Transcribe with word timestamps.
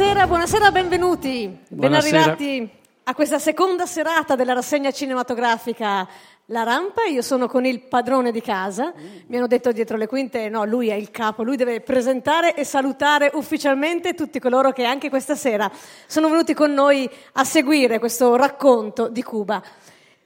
Buonasera, 0.00 0.26
buonasera, 0.28 0.70
benvenuti. 0.70 1.58
Ben 1.68 1.92
arrivati 1.92 2.66
a 3.04 3.14
questa 3.14 3.38
seconda 3.38 3.84
serata 3.84 4.34
della 4.34 4.54
rassegna 4.54 4.90
cinematografica 4.90 6.08
La 6.46 6.62
Rampa. 6.62 7.04
Io 7.04 7.20
sono 7.20 7.46
con 7.48 7.66
il 7.66 7.80
padrone 7.80 8.32
di 8.32 8.40
casa. 8.40 8.94
Mi 9.26 9.36
hanno 9.36 9.46
detto 9.46 9.72
dietro 9.72 9.98
le 9.98 10.06
quinte, 10.06 10.48
no, 10.48 10.64
lui 10.64 10.88
è 10.88 10.94
il 10.94 11.10
capo, 11.10 11.42
lui 11.42 11.56
deve 11.56 11.82
presentare 11.82 12.54
e 12.54 12.64
salutare 12.64 13.30
ufficialmente 13.34 14.14
tutti 14.14 14.38
coloro 14.38 14.72
che 14.72 14.84
anche 14.84 15.10
questa 15.10 15.34
sera 15.34 15.70
sono 16.06 16.30
venuti 16.30 16.54
con 16.54 16.72
noi 16.72 17.06
a 17.32 17.44
seguire 17.44 17.98
questo 17.98 18.36
racconto 18.36 19.06
di 19.08 19.22
Cuba. 19.22 19.62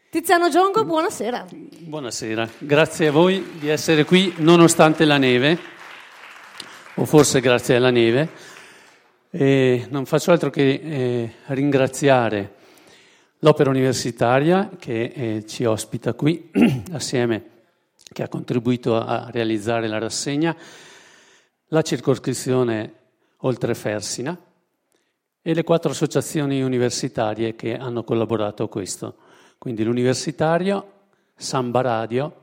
Tiziano 0.09 0.51
Giongo, 0.51 0.84
buonasera. 0.84 1.46
Buonasera, 1.51 2.48
grazie 2.59 3.09
a 3.09 3.10
voi 3.10 3.54
di 3.59 3.68
essere 3.68 4.04
qui 4.04 4.34
nonostante 4.37 5.04
la 5.04 5.18
neve, 5.18 5.59
o 6.95 7.04
forse 7.04 7.41
grazie 7.41 7.74
alla 7.74 7.91
neve. 7.91 8.52
E 9.37 9.87
non 9.91 10.06
faccio 10.06 10.30
altro 10.30 10.48
che 10.48 10.74
eh, 10.74 11.33
ringraziare 11.47 12.55
l'Opera 13.41 13.69
Universitaria 13.69 14.70
che 14.79 15.12
eh, 15.12 15.45
ci 15.45 15.65
ospita 15.65 16.15
qui 16.15 16.52
assieme, 16.93 17.51
che 18.12 18.23
ha 18.23 18.29
contribuito 18.29 18.95
a 18.95 19.29
realizzare 19.33 19.88
la 19.88 19.98
rassegna, 19.98 20.57
la 21.66 21.83
circoscrizione 21.83 22.95
Oltre 23.38 23.74
Fersina 23.74 24.41
e 25.43 25.52
le 25.52 25.65
quattro 25.65 25.91
associazioni 25.91 26.62
universitarie 26.62 27.57
che 27.57 27.76
hanno 27.76 28.04
collaborato 28.04 28.63
a 28.63 28.69
questo. 28.69 29.16
Quindi 29.59 29.82
l'Universitario, 29.82 30.93
Samba 31.35 31.80
Radio, 31.80 32.37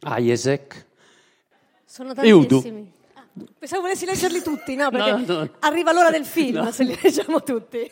AIESEC 0.00 0.86
e 2.22 2.30
UDU. 2.30 3.02
Pensavo 3.58 3.82
volessi 3.82 4.06
leggerli 4.06 4.42
tutti, 4.42 4.76
no? 4.76 4.90
Perché 4.90 5.10
no, 5.10 5.38
no. 5.38 5.50
arriva 5.60 5.92
l'ora 5.92 6.10
del 6.10 6.24
film 6.26 6.62
no. 6.62 6.70
se 6.70 6.84
li 6.84 6.98
leggiamo 7.00 7.42
tutti. 7.42 7.90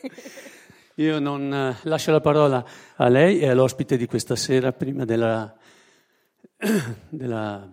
Io 0.96 1.18
non 1.18 1.52
eh, 1.52 1.76
lascio 1.82 2.12
la 2.12 2.20
parola 2.20 2.64
a 2.96 3.08
lei 3.08 3.40
e 3.40 3.48
all'ospite 3.48 3.96
di 3.96 4.06
questa 4.06 4.36
sera 4.36 4.72
prima 4.72 5.04
della, 5.04 5.52
della, 7.08 7.68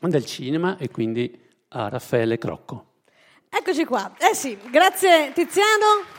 del 0.00 0.24
cinema 0.24 0.76
e 0.76 0.90
quindi 0.90 1.48
a 1.68 1.88
Raffaele 1.88 2.38
Crocco. 2.38 2.86
Eccoci 3.48 3.84
qua. 3.84 4.14
Eh 4.18 4.34
sì, 4.34 4.56
grazie 4.70 5.32
Tiziano. 5.32 6.18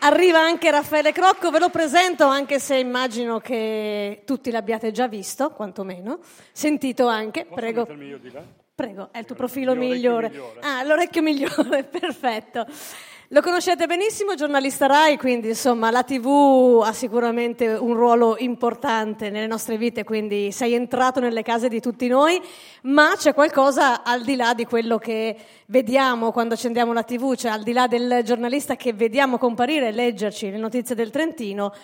Arriva 0.00 0.38
anche 0.38 0.70
Raffaele 0.70 1.12
Crocco, 1.12 1.50
ve 1.50 1.58
lo 1.58 1.70
presento 1.70 2.24
anche 2.26 2.60
se 2.60 2.76
immagino 2.76 3.40
che 3.40 4.22
tutti 4.24 4.50
l'abbiate 4.50 4.92
già 4.92 5.08
visto, 5.08 5.50
quantomeno, 5.50 6.20
sentito 6.52 7.08
anche, 7.08 7.44
Posso 7.44 7.54
prego. 7.54 7.86
Prego, 8.78 9.08
è 9.10 9.18
il 9.18 9.24
tuo 9.24 9.34
profilo 9.34 9.74
migliore. 9.74 10.28
migliore. 10.28 10.60
Ah, 10.60 10.84
l'orecchio 10.84 11.20
migliore, 11.20 11.82
perfetto. 11.82 12.64
Lo 13.30 13.40
conoscete 13.40 13.88
benissimo, 13.88 14.36
giornalista 14.36 14.86
RAI, 14.86 15.16
quindi 15.16 15.48
insomma 15.48 15.90
la 15.90 16.04
TV 16.04 16.80
ha 16.84 16.92
sicuramente 16.92 17.66
un 17.66 17.94
ruolo 17.94 18.36
importante 18.38 19.30
nelle 19.30 19.48
nostre 19.48 19.76
vite, 19.78 20.04
quindi 20.04 20.52
sei 20.52 20.74
entrato 20.74 21.18
nelle 21.18 21.42
case 21.42 21.68
di 21.68 21.80
tutti 21.80 22.06
noi, 22.06 22.40
ma 22.82 23.14
c'è 23.16 23.34
qualcosa 23.34 24.04
al 24.04 24.22
di 24.22 24.36
là 24.36 24.54
di 24.54 24.64
quello 24.64 24.98
che 24.98 25.36
vediamo 25.66 26.30
quando 26.30 26.54
accendiamo 26.54 26.92
la 26.92 27.02
TV, 27.02 27.34
cioè 27.34 27.50
al 27.50 27.64
di 27.64 27.72
là 27.72 27.88
del 27.88 28.20
giornalista 28.22 28.76
che 28.76 28.92
vediamo 28.92 29.38
comparire 29.38 29.88
e 29.88 29.90
leggerci 29.90 30.52
le 30.52 30.56
notizie 30.56 30.94
del 30.94 31.10
Trentino, 31.10 31.74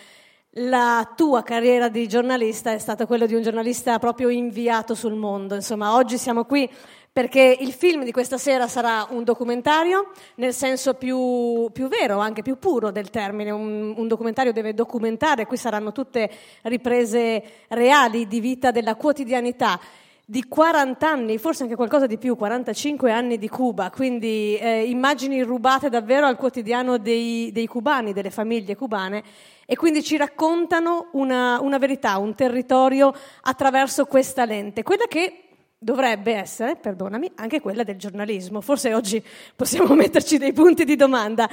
la 0.59 1.13
tua 1.17 1.43
carriera 1.43 1.89
di 1.89 2.07
giornalista 2.07 2.73
è 2.73 2.79
stata 2.79 3.07
quella 3.07 3.27
di 3.27 3.35
un 3.35 3.43
giornalista 3.43 3.99
proprio 3.99 4.29
inviato 4.29 4.95
sul 4.95 5.15
mondo. 5.15 5.55
Insomma, 5.55 5.95
oggi 5.95 6.19
siamo 6.19 6.45
qui 6.45 6.71
perché 7.13 7.57
il 7.61 7.73
film 7.73 8.05
di 8.05 8.13
questa 8.13 8.39
sera 8.39 8.69
sarà 8.69 9.07
un 9.11 9.25
documentario 9.25 10.11
nel 10.37 10.53
senso 10.53 10.95
più, 10.95 11.71
più 11.73 11.89
vero, 11.89 12.19
anche 12.19 12.43
più 12.43 12.59
puro 12.59 12.91
del 12.91 13.11
termine. 13.11 13.51
Un, 13.51 13.95
un, 13.97 14.09
documentario 14.09 14.53
deve 14.53 14.75
documentare, 14.75 15.47
qui 15.47 15.57
saranno 15.57 15.93
tutte 15.93 16.31
riprese 16.63 17.43
reali 17.69 18.27
di 18.27 18.41
vita 18.41 18.71
della 18.71 18.95
quotidianità 18.95 19.81
di 20.27 20.45
40 20.49 21.09
anni, 21.09 21.39
forse 21.39 21.65
anche 21.65 21.75
qualcosa 21.75 22.07
di 22.07 22.17
più, 22.17 22.35
45 22.35 23.13
anni 23.13 23.37
di 23.37 23.49
Cuba, 23.49 23.91
quindi 23.91 24.57
eh, 24.57 24.85
immagini 24.85 25.43
rubate 25.43 25.91
davvero 25.91 26.27
al 26.27 26.37
quotidiano 26.37 26.97
dei, 26.97 27.53
dei 27.53 27.67
cubani, 27.67 28.15
delle 28.15 28.31
famiglie 28.31 28.75
cubane 28.75 29.23
e 29.67 29.77
quindi 29.77 30.03
ci 30.03 30.17
raccontano 30.17 31.09
una, 31.13 31.61
una 31.61 31.79
verità, 31.79 32.19
un 32.19 32.35
territorio 32.35 33.13
attraverso 33.43 34.07
questa 34.07 34.45
lente, 34.45 34.83
quella 34.83 35.07
che 35.07 35.45
dovrebbe 35.85 36.35
essere, 36.35 36.77
perdonami, 36.77 37.33
anche 37.37 37.61
quella 37.61 37.83
del 37.83 37.97
giornalismo. 37.97 38.61
Forse 38.61 38.95
oggi 38.95 39.23
possiamo 39.55 39.93
metterci 39.95 40.39
dei 40.39 40.53
punti 40.53 40.85
di 40.85 40.97
domanda. 40.97 41.49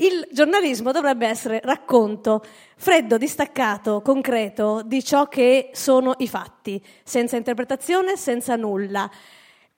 Il 0.00 0.28
giornalismo 0.30 0.92
dovrebbe 0.92 1.26
essere 1.26 1.60
racconto 1.62 2.44
freddo, 2.76 3.18
distaccato, 3.18 4.00
concreto 4.00 4.82
di 4.84 5.02
ciò 5.02 5.26
che 5.26 5.70
sono 5.72 6.14
i 6.18 6.28
fatti, 6.28 6.80
senza 7.02 7.36
interpretazione, 7.36 8.16
senza 8.16 8.54
nulla. 8.54 9.10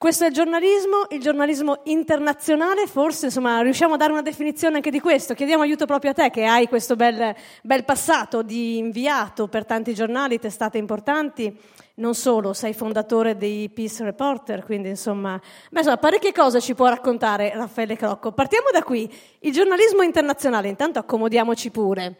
Questo 0.00 0.24
è 0.24 0.28
il 0.28 0.32
giornalismo, 0.32 1.04
il 1.10 1.20
giornalismo 1.20 1.80
internazionale, 1.84 2.86
forse 2.86 3.26
insomma, 3.26 3.60
riusciamo 3.60 3.92
a 3.92 3.96
dare 3.98 4.12
una 4.12 4.22
definizione 4.22 4.76
anche 4.76 4.90
di 4.90 4.98
questo. 4.98 5.34
Chiediamo 5.34 5.62
aiuto 5.62 5.84
proprio 5.84 6.12
a 6.12 6.14
te 6.14 6.30
che 6.30 6.46
hai 6.46 6.68
questo 6.68 6.96
bel, 6.96 7.36
bel 7.62 7.84
passato 7.84 8.40
di 8.40 8.78
inviato 8.78 9.46
per 9.46 9.66
tanti 9.66 9.92
giornali, 9.92 10.38
testate 10.38 10.78
importanti. 10.78 11.54
Non 11.96 12.14
solo, 12.14 12.54
sei 12.54 12.72
fondatore 12.72 13.36
dei 13.36 13.68
Peace 13.68 14.02
Reporter, 14.02 14.64
quindi 14.64 14.88
insomma, 14.88 15.38
beh, 15.70 15.80
insomma, 15.80 15.98
parecchie 15.98 16.32
cose 16.32 16.62
ci 16.62 16.74
può 16.74 16.88
raccontare 16.88 17.52
Raffaele 17.54 17.94
Crocco. 17.96 18.32
Partiamo 18.32 18.68
da 18.72 18.82
qui. 18.82 19.06
Il 19.40 19.52
giornalismo 19.52 20.00
internazionale, 20.00 20.68
intanto 20.68 20.98
accomodiamoci 20.98 21.70
pure. 21.70 22.16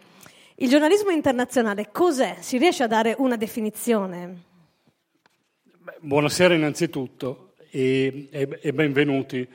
Il 0.56 0.68
giornalismo 0.68 1.12
internazionale 1.12 1.88
cos'è? 1.90 2.36
Si 2.40 2.58
riesce 2.58 2.82
a 2.82 2.88
dare 2.88 3.14
una 3.16 3.36
definizione? 3.36 4.42
Beh, 5.78 5.96
buonasera 6.00 6.52
innanzitutto 6.52 7.46
e, 7.70 8.28
e, 8.30 8.58
e 8.60 8.72
benvenuti. 8.72 9.48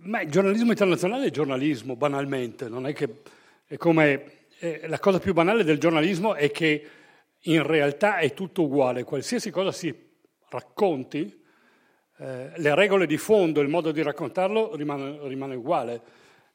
Ma 0.00 0.20
il 0.20 0.30
giornalismo 0.30 0.70
internazionale 0.70 1.26
è 1.26 1.30
giornalismo, 1.30 1.96
banalmente, 1.96 2.68
non 2.68 2.86
è 2.86 2.92
che 2.92 3.22
è 3.66 3.76
come 3.76 4.46
eh, 4.58 4.82
la 4.86 4.98
cosa 4.98 5.18
più 5.18 5.32
banale 5.32 5.64
del 5.64 5.78
giornalismo 5.78 6.34
è 6.34 6.50
che 6.50 6.86
in 7.42 7.62
realtà 7.62 8.18
è 8.18 8.32
tutto 8.34 8.62
uguale, 8.62 9.04
qualsiasi 9.04 9.50
cosa 9.50 9.72
si 9.72 9.94
racconti, 10.48 11.42
eh, 12.18 12.50
le 12.56 12.74
regole 12.74 13.06
di 13.06 13.16
fondo, 13.16 13.60
il 13.60 13.68
modo 13.68 13.92
di 13.92 14.02
raccontarlo 14.02 14.74
rimane, 14.76 15.18
rimane 15.28 15.54
uguale. 15.54 16.02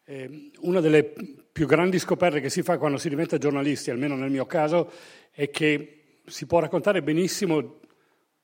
Eh, 0.06 0.52
una 0.62 0.82
delle 0.82 1.14
più 1.52 1.66
grandi 1.66 2.00
scoperte 2.00 2.42
che 2.42 2.50
si 2.50 2.62
fa 2.62 2.78
quando 2.78 2.98
si 2.98 3.10
diventa 3.10 3.38
giornalisti, 3.38 3.90
almeno 3.90 4.16
nel 4.16 4.32
mio 4.32 4.46
caso, 4.46 4.92
è 5.32 5.50
che 5.50 6.18
si 6.26 6.46
può 6.46 6.60
raccontare 6.60 7.02
benissimo 7.02 7.80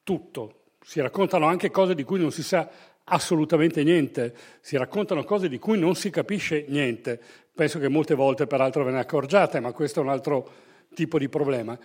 tutto, 0.03 0.58
si 0.89 1.01
raccontano 1.01 1.45
anche 1.45 1.69
cose 1.69 1.93
di 1.93 2.03
cui 2.03 2.19
non 2.19 2.31
si 2.31 2.41
sa 2.41 2.67
assolutamente 3.03 3.83
niente, 3.83 4.33
si 4.59 4.75
raccontano 4.75 5.23
cose 5.23 5.47
di 5.47 5.59
cui 5.59 5.77
non 5.77 5.93
si 5.93 6.09
capisce 6.09 6.65
niente. 6.67 7.21
Penso 7.53 7.77
che 7.77 7.87
molte 7.87 8.15
volte 8.15 8.47
peraltro 8.47 8.83
ve 8.83 8.89
ne 8.89 8.97
accorgiate, 8.97 9.59
ma 9.59 9.71
questo 9.71 9.99
è 9.99 10.03
un 10.03 10.09
altro 10.09 10.49
tipo 10.95 11.19
di 11.19 11.29
problema. 11.29 11.77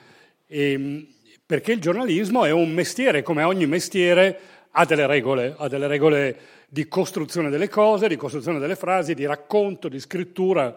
E, 0.46 0.72
ehm, 0.72 1.06
perché 1.44 1.72
il 1.72 1.82
giornalismo 1.82 2.46
è 2.46 2.50
un 2.50 2.72
mestiere, 2.72 3.20
come 3.20 3.42
ogni 3.42 3.66
mestiere, 3.66 4.40
ha 4.70 4.86
delle 4.86 5.06
regole, 5.06 5.54
ha 5.54 5.68
delle 5.68 5.86
regole 5.86 6.38
di 6.66 6.88
costruzione 6.88 7.50
delle 7.50 7.68
cose, 7.68 8.08
di 8.08 8.16
costruzione 8.16 8.58
delle 8.58 8.74
frasi, 8.74 9.12
di 9.12 9.26
racconto, 9.26 9.90
di 9.90 10.00
scrittura, 10.00 10.74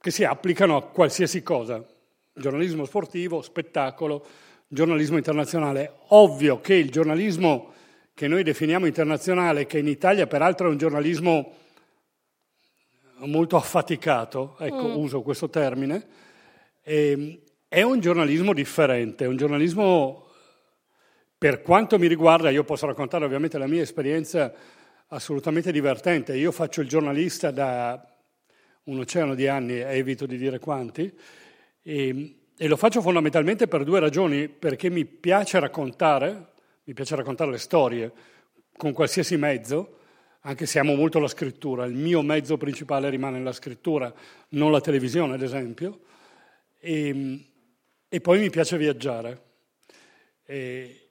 che 0.00 0.10
si 0.10 0.24
applicano 0.24 0.76
a 0.76 0.82
qualsiasi 0.82 1.42
cosa. 1.42 1.84
Giornalismo 2.32 2.86
sportivo, 2.86 3.42
spettacolo, 3.42 4.24
giornalismo 4.74 5.16
internazionale. 5.16 5.92
Ovvio 6.08 6.60
che 6.60 6.74
il 6.74 6.90
giornalismo 6.90 7.72
che 8.14 8.28
noi 8.28 8.42
definiamo 8.42 8.86
internazionale, 8.86 9.66
che 9.66 9.78
in 9.78 9.88
Italia 9.88 10.26
peraltro 10.26 10.68
è 10.68 10.70
un 10.70 10.78
giornalismo 10.78 11.52
molto 13.18 13.56
affaticato, 13.56 14.56
ecco, 14.58 14.88
mm. 14.88 14.96
uso 14.96 15.22
questo 15.22 15.48
termine, 15.48 16.06
eh, 16.82 17.42
è 17.68 17.82
un 17.82 17.98
giornalismo 17.98 18.52
differente, 18.52 19.24
è 19.24 19.28
un 19.28 19.36
giornalismo, 19.36 20.26
per 21.36 21.62
quanto 21.62 21.98
mi 21.98 22.06
riguarda, 22.06 22.50
io 22.50 22.62
posso 22.62 22.86
raccontare 22.86 23.24
ovviamente 23.24 23.58
la 23.58 23.66
mia 23.66 23.82
esperienza 23.82 24.52
assolutamente 25.08 25.72
divertente. 25.72 26.36
Io 26.36 26.52
faccio 26.52 26.80
il 26.82 26.88
giornalista 26.88 27.50
da 27.50 28.00
un 28.84 28.98
oceano 28.98 29.34
di 29.34 29.48
anni, 29.48 29.78
evito 29.78 30.26
di 30.26 30.36
dire 30.36 30.58
quanti, 30.58 31.12
e 31.82 32.43
e 32.56 32.68
lo 32.68 32.76
faccio 32.76 33.00
fondamentalmente 33.00 33.66
per 33.66 33.84
due 33.84 34.00
ragioni, 34.00 34.48
perché 34.48 34.90
mi 34.90 35.04
piace 35.04 35.58
raccontare, 35.58 36.52
mi 36.84 36.94
piace 36.94 37.16
raccontare 37.16 37.50
le 37.50 37.58
storie 37.58 38.12
con 38.76 38.92
qualsiasi 38.92 39.36
mezzo, 39.36 39.98
anche 40.40 40.66
se 40.66 40.78
amo 40.78 40.94
molto 40.94 41.18
la 41.18 41.28
scrittura, 41.28 41.86
il 41.86 41.94
mio 41.94 42.22
mezzo 42.22 42.56
principale 42.56 43.08
rimane 43.08 43.40
la 43.40 43.52
scrittura, 43.52 44.12
non 44.50 44.70
la 44.70 44.80
televisione 44.80 45.34
ad 45.34 45.42
esempio, 45.42 46.00
e, 46.78 47.44
e 48.08 48.20
poi 48.20 48.38
mi 48.38 48.50
piace 48.50 48.76
viaggiare. 48.76 49.42
E 50.44 51.03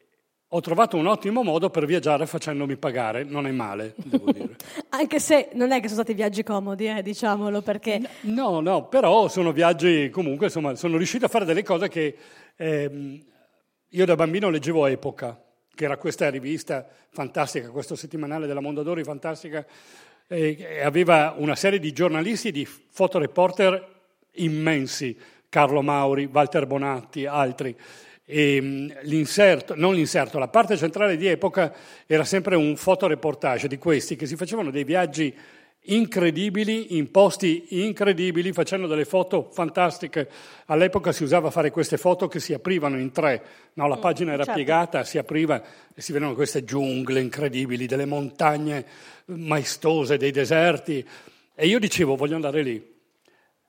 ho 0.56 0.62
trovato 0.62 0.98
un 0.98 1.08
ottimo 1.08 1.42
modo 1.42 1.72
per 1.72 1.88
viaggiare 1.88 2.28
facendomi 2.28 2.78
pagare, 2.78 3.24
non 3.24 3.48
è 3.48 3.52
male, 3.52 3.96
devo 3.98 4.32
dire. 4.32 4.56
Anche 4.90 5.20
se 5.20 5.50
non 5.54 5.72
è 5.72 5.78
che 5.80 5.88
sono 5.88 6.04
stati 6.04 6.14
viaggi 6.14 6.44
comodi, 6.44 6.88
eh, 6.88 7.02
diciamolo, 7.02 7.62
perché... 7.62 8.00
No, 8.22 8.60
no, 8.60 8.88
però 8.88 9.28
sono 9.30 9.52
viaggi 9.52 10.12
comunque, 10.12 10.46
insomma, 10.46 10.76
sono 10.76 10.98
riuscito 10.98 11.26
a 11.26 11.28
fare 11.28 11.46
delle 11.46 11.64
cose 11.64 11.90
che 11.90 12.16
ehm, 12.56 13.20
io 13.90 14.06
da 14.06 14.14
bambino 14.14 14.52
leggevo 14.52 14.86
Epoca, 14.86 15.42
che 15.74 15.86
era 15.86 15.98
questa 15.98 16.30
rivista 16.30 16.88
fantastica, 17.10 17.72
questo 17.72 17.96
settimanale 17.96 18.46
della 18.46 18.62
Mondadori 18.62 19.04
fantastica, 19.04 19.66
e 20.28 20.82
aveva 20.84 21.34
una 21.36 21.56
serie 21.56 21.80
di 21.80 21.92
giornalisti, 21.94 22.52
di 22.52 22.64
fotoreporter 22.66 23.90
immensi, 24.34 25.18
Carlo 25.50 25.82
Mauri, 25.82 26.30
Walter 26.32 26.68
Bonatti, 26.68 27.26
altri. 27.26 27.76
E 28.26 28.60
mm, 28.62 28.90
l'inserto, 29.02 29.76
non 29.76 29.94
l'inserto, 29.94 30.40
la 30.40 30.48
parte 30.48 30.78
centrale 30.78 31.18
di 31.18 31.28
epoca 31.28 31.74
era 32.08 32.24
sempre 32.24 32.56
un 32.56 32.76
fotoreportage 32.78 33.68
di 33.68 33.78
questi 33.78 34.16
che 34.16 34.26
si 34.26 34.36
facevano 34.36 34.72
dei 34.72 34.84
viaggi 34.84 35.34
incredibili, 35.86 36.98
in 36.98 37.12
posti 37.12 37.66
incredibili, 37.84 38.54
facendo 38.54 38.88
delle 38.88 39.04
foto 39.04 39.50
fantastiche. 39.52 40.30
All'epoca 40.68 41.12
si 41.12 41.24
usava 41.24 41.52
fare 41.52 41.72
queste 41.72 41.98
foto 41.98 42.28
che 42.28 42.40
si 42.40 42.54
aprivano 42.54 42.98
in 42.98 43.12
tre, 43.12 43.44
no, 43.74 43.88
la 43.88 43.98
mm, 43.98 44.02
pagina 44.02 44.32
era 44.32 44.44
certo. 44.44 44.58
piegata, 44.58 45.04
si 45.04 45.18
apriva 45.18 45.62
e 45.94 46.02
si 46.02 46.14
vedevano 46.14 46.36
queste 46.36 46.64
giungle 46.64 47.20
incredibili, 47.20 47.86
delle 47.86 48.06
montagne 48.06 48.86
maestose, 49.26 50.18
dei 50.18 50.32
deserti. 50.32 51.06
E 51.56 51.68
io 51.68 51.80
dicevo, 51.80 52.16
voglio 52.16 52.36
andare 52.36 52.62
lì. 52.62 52.93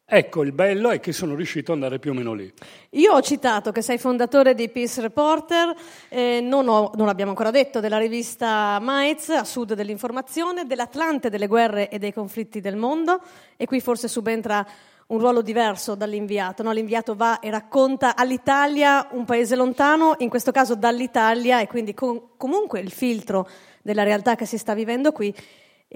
Ecco, 0.06 0.42
il 0.42 0.52
bello 0.52 0.90
è 0.90 1.00
che 1.00 1.12
sono 1.12 1.34
riuscito 1.34 1.72
ad 1.72 1.78
andare 1.78 1.98
più 1.98 2.10
o 2.10 2.14
meno 2.14 2.34
lì. 2.34 2.52
Io 2.90 3.12
ho 3.14 3.22
citato 3.22 3.72
che 3.72 3.80
sei 3.80 3.96
fondatore 3.96 4.54
di 4.54 4.68
Peace 4.68 5.00
Reporter, 5.00 5.74
eh, 6.10 6.40
non, 6.42 6.68
ho, 6.68 6.90
non, 6.94 7.06
l'abbiamo 7.06 7.30
ancora 7.30 7.50
detto, 7.50 7.80
della 7.80 7.96
rivista 7.96 8.78
Maiz, 8.80 9.30
a 9.30 9.44
sud 9.44 9.72
dell'informazione, 9.72 10.66
dell'Atlante 10.66 11.30
delle 11.30 11.46
guerre 11.46 11.88
e 11.88 11.98
dei 11.98 12.12
conflitti 12.12 12.60
del 12.60 12.76
mondo, 12.76 13.18
e 13.56 13.64
qui 13.64 13.80
forse 13.80 14.06
subentra 14.06 14.66
un 15.06 15.18
ruolo 15.18 15.40
diverso 15.40 15.94
dall'inviato. 15.94 16.62
No? 16.62 16.72
L'inviato 16.72 17.14
va 17.14 17.40
e 17.40 17.48
racconta 17.48 18.14
all'Italia 18.14 19.08
un 19.12 19.24
paese 19.24 19.56
lontano, 19.56 20.16
in 20.18 20.28
questo 20.28 20.52
caso 20.52 20.74
dall'Italia, 20.74 21.60
e 21.60 21.66
quindi 21.66 21.94
con, 21.94 22.36
comunque 22.36 22.78
il 22.78 22.90
filtro 22.90 23.48
della 23.80 24.02
realtà 24.02 24.34
che 24.34 24.44
si 24.44 24.58
sta 24.58 24.74
vivendo 24.74 25.12
qui 25.12 25.34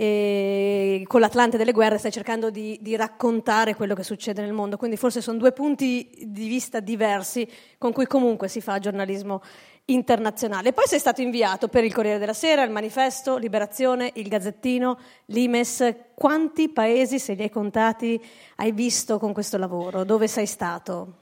e 0.00 1.02
con 1.08 1.18
l'Atlante 1.18 1.56
delle 1.56 1.72
guerre 1.72 1.98
stai 1.98 2.12
cercando 2.12 2.50
di, 2.50 2.78
di, 2.80 2.94
raccontare 2.94 3.74
quello 3.74 3.96
che 3.96 4.04
succede 4.04 4.42
nel 4.42 4.52
mondo, 4.52 4.76
quindi 4.76 4.96
forse 4.96 5.20
sono 5.20 5.38
due 5.38 5.50
punti 5.50 6.08
di 6.22 6.46
vista 6.46 6.78
diversi 6.78 7.48
con 7.78 7.90
cui 7.90 8.06
comunque 8.06 8.46
si 8.46 8.60
fa 8.60 8.78
giornalismo 8.78 9.42
internazionale. 9.86 10.72
Poi 10.72 10.84
sei 10.86 11.00
stato 11.00 11.20
inviato 11.20 11.66
per 11.66 11.82
il 11.82 11.92
Corriere 11.92 12.20
della 12.20 12.32
Sera, 12.32 12.62
il 12.62 12.70
Manifesto, 12.70 13.38
Liberazione, 13.38 14.12
il 14.14 14.28
Gazzettino, 14.28 15.00
l'Imes. 15.26 15.92
Quanti 16.14 16.68
paesi, 16.68 17.18
se 17.18 17.34
li 17.34 17.42
hai 17.42 17.50
contati, 17.50 18.24
hai 18.56 18.70
visto 18.70 19.18
con 19.18 19.32
questo 19.32 19.58
lavoro? 19.58 20.04
Dove 20.04 20.28
sei 20.28 20.46
stato? 20.46 21.14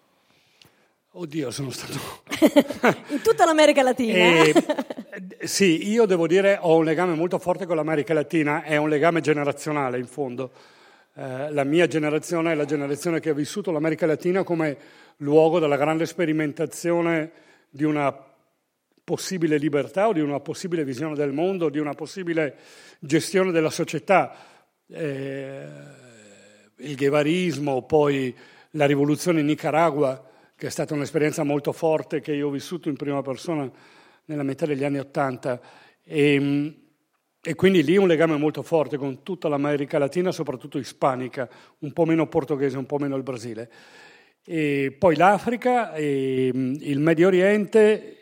Oddio, 1.12 1.50
sono 1.50 1.70
stato... 1.70 1.99
in 3.08 3.22
tutta 3.22 3.46
l'America 3.46 3.81
Latina. 3.81 4.19
Eh, 4.19 4.55
sì, 5.40 5.88
io 5.88 6.04
devo 6.04 6.26
dire 6.26 6.58
ho 6.60 6.76
un 6.76 6.84
legame 6.84 7.14
molto 7.14 7.38
forte 7.38 7.64
con 7.64 7.76
l'America 7.76 8.12
Latina, 8.12 8.62
è 8.62 8.76
un 8.76 8.88
legame 8.88 9.20
generazionale 9.20 9.98
in 9.98 10.06
fondo. 10.06 10.50
Eh, 11.14 11.50
la 11.50 11.64
mia 11.64 11.86
generazione 11.86 12.52
è 12.52 12.54
la 12.54 12.66
generazione 12.66 13.20
che 13.20 13.30
ha 13.30 13.34
vissuto 13.34 13.70
l'America 13.70 14.04
Latina 14.04 14.42
come 14.42 14.76
luogo 15.18 15.58
della 15.58 15.76
grande 15.76 16.04
sperimentazione 16.04 17.30
di 17.70 17.84
una 17.84 18.14
possibile 19.02 19.56
libertà 19.56 20.08
o 20.08 20.12
di 20.12 20.20
una 20.20 20.40
possibile 20.40 20.84
visione 20.84 21.14
del 21.14 21.32
mondo, 21.32 21.70
di 21.70 21.78
una 21.78 21.94
possibile 21.94 22.56
gestione 22.98 23.52
della 23.52 23.70
società. 23.70 24.34
Eh, 24.88 25.64
il 26.78 26.94
ghevarismo, 26.94 27.82
poi 27.84 28.36
la 28.72 28.84
rivoluzione 28.84 29.40
in 29.40 29.46
Nicaragua 29.46 30.22
che 30.54 30.66
è 30.66 30.70
stata 30.70 30.94
un'esperienza 30.94 31.42
molto 31.42 31.72
forte 31.72 32.20
che 32.20 32.32
io 32.34 32.48
ho 32.48 32.50
vissuto 32.50 32.88
in 32.88 32.96
prima 32.96 33.22
persona 33.22 33.70
nella 34.26 34.43
metà 34.43 34.67
degli 34.67 34.84
anni 34.84 34.99
Ottanta. 34.99 35.61
E, 36.05 36.75
e, 37.43 37.55
quindi 37.55 37.82
lì 37.82 37.96
un 37.96 38.06
legame 38.06 38.37
molto 38.37 38.62
forte 38.62 38.96
con 38.96 39.23
tutta 39.23 39.49
l'America 39.49 39.99
Latina, 39.99 40.31
soprattutto 40.31 40.78
ispanica, 40.78 41.49
un 41.81 41.93
po' 41.93 42.05
meno 42.05 42.28
portoghese, 42.28 42.78
un 42.78 42.87
po' 42.87 42.99
meno 42.99 43.17
il 43.17 43.23
Brasile. 43.23 43.70
E 44.44 44.94
poi 44.96 45.17
l'Africa, 45.17 45.96
il 45.96 46.99
Medio 47.00 47.26
Oriente, 47.26 48.17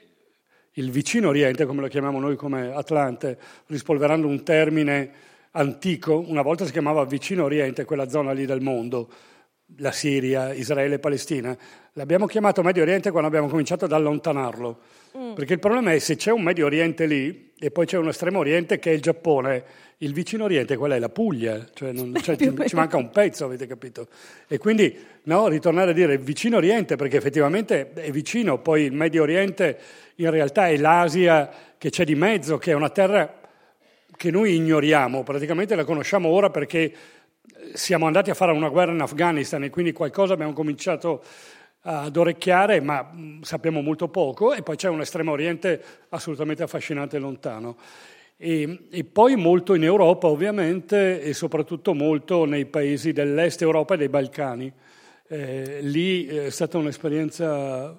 il 0.73 0.91
vicino 0.91 1.29
Oriente, 1.29 1.67
come 1.67 1.83
lo 1.83 1.89
chiamiamo 1.89 2.19
noi 2.19 2.37
come 2.37 2.73
Atlante, 2.73 3.39
rispolverando 3.67 4.27
un 4.27 4.43
termine 4.43 5.13
antico, 5.53 6.19
una 6.27 6.43
volta 6.43 6.65
si 6.65 6.73
chiamava 6.73 7.05
vicino 7.05 7.45
Oriente, 7.45 7.85
quella 7.85 8.09
zona 8.09 8.33
lì 8.33 8.47
del 8.47 8.61
mondo, 8.61 9.09
la 9.79 9.93
Siria, 9.93 10.53
Israele 10.53 10.97
e 10.97 10.99
Palestina, 10.99 11.57
l'abbiamo 11.95 12.27
chiamato 12.27 12.63
Medio 12.63 12.83
Oriente 12.83 13.11
quando 13.11 13.29
abbiamo 13.29 13.49
cominciato 13.49 13.87
ad 13.87 13.93
allontanarlo. 13.93 14.79
Mm. 15.17 15.33
Perché 15.35 15.55
il 15.55 15.59
problema 15.59 15.93
è 15.93 15.99
se 15.99 16.17
c'è 16.17 16.31
un 16.31 16.43
Medio 16.43 16.67
Oriente 16.67 17.07
lì 17.07 17.53
e 17.59 17.71
poi 17.71 17.87
c'è 17.87 17.97
un 17.97 18.09
estremo 18.09 18.41
Oriente 18.41 18.79
che 18.79 18.91
è 18.91 18.95
il 18.95 19.01
Giappone, 19.01 19.65
il 19.99 20.13
vicino 20.13 20.45
Oriente 20.45 20.77
qual 20.77 20.93
è? 20.93 20.99
La 20.99 21.09
Puglia, 21.09 21.67
cioè, 21.73 21.93
non, 21.93 22.15
cioè 22.21 22.37
ci, 22.37 22.53
ci, 22.67 22.75
manca 22.75 22.97
un 22.97 23.11
pezzo, 23.11 23.45
avete 23.45 23.67
capito? 23.67 24.09
E 24.49 24.59
quindi 24.59 24.97
no, 25.25 25.49
ritornare 25.49 25.91
a 25.91 25.95
dire 25.95 26.19
vicino 26.19 26.57
Oriente 26.57 26.97
perché 26.97 27.17
effettivamente 27.17 27.93
è 27.93 28.11
vicino, 28.11 28.59
poi 28.59 28.83
il 28.83 28.93
Medio 28.93 29.23
Oriente 29.23 29.79
in 30.17 30.31
realtà 30.31 30.69
è 30.69 30.77
l'Asia 30.77 31.51
che 31.79 31.91
c'è 31.91 32.05
di 32.05 32.15
mezzo, 32.15 32.59
che 32.59 32.73
è 32.73 32.75
una 32.75 32.91
terra 32.91 33.41
che 34.17 34.31
noi 34.31 34.55
ignoriamo, 34.55 35.23
praticamente 35.23 35.75
la 35.75 35.85
conosciamo 35.85 36.29
ora 36.29 36.51
perché 36.51 36.93
siamo 37.73 38.07
andati 38.07 38.31
a 38.31 38.35
fare 38.35 38.53
una 38.53 38.69
guerra 38.69 38.93
in 38.93 39.01
Afghanistan 39.01 39.65
e 39.65 39.71
quindi 39.71 39.93
qualcosa 39.93 40.33
abbiamo 40.35 40.53
cominciato 40.53 41.23
ad 41.87 42.17
orecchiare, 42.17 42.81
ma 42.81 43.11
sappiamo 43.43 43.83
molto 43.83 44.09
poco, 44.09 44.55
e 44.55 44.63
poi 44.63 44.77
c'è 44.77 44.89
un 44.89 45.01
estremo 45.01 45.33
oriente 45.33 45.83
assolutamente 46.11 46.63
affascinante 46.63 47.17
e 47.17 47.21
lontano. 47.21 47.77
E, 48.37 48.87
e, 48.91 49.05
poi 49.05 49.37
molto 49.37 49.75
in 49.75 49.85
Europa 49.85 50.27
ovviamente 50.27 51.21
e 51.21 51.33
soprattutto 51.35 51.95
molto 51.95 52.47
nei 52.47 52.67
paesi 52.67 53.13
dell'est 53.13 53.63
Europa 53.63 53.95
e 53.95 53.97
dei 53.99 54.09
Balcani. 54.09 54.73
Eh, 55.29 55.81
lì 55.83 56.27
è 56.27 56.51
stata 56.51 56.79
un'esperienza 56.79 57.99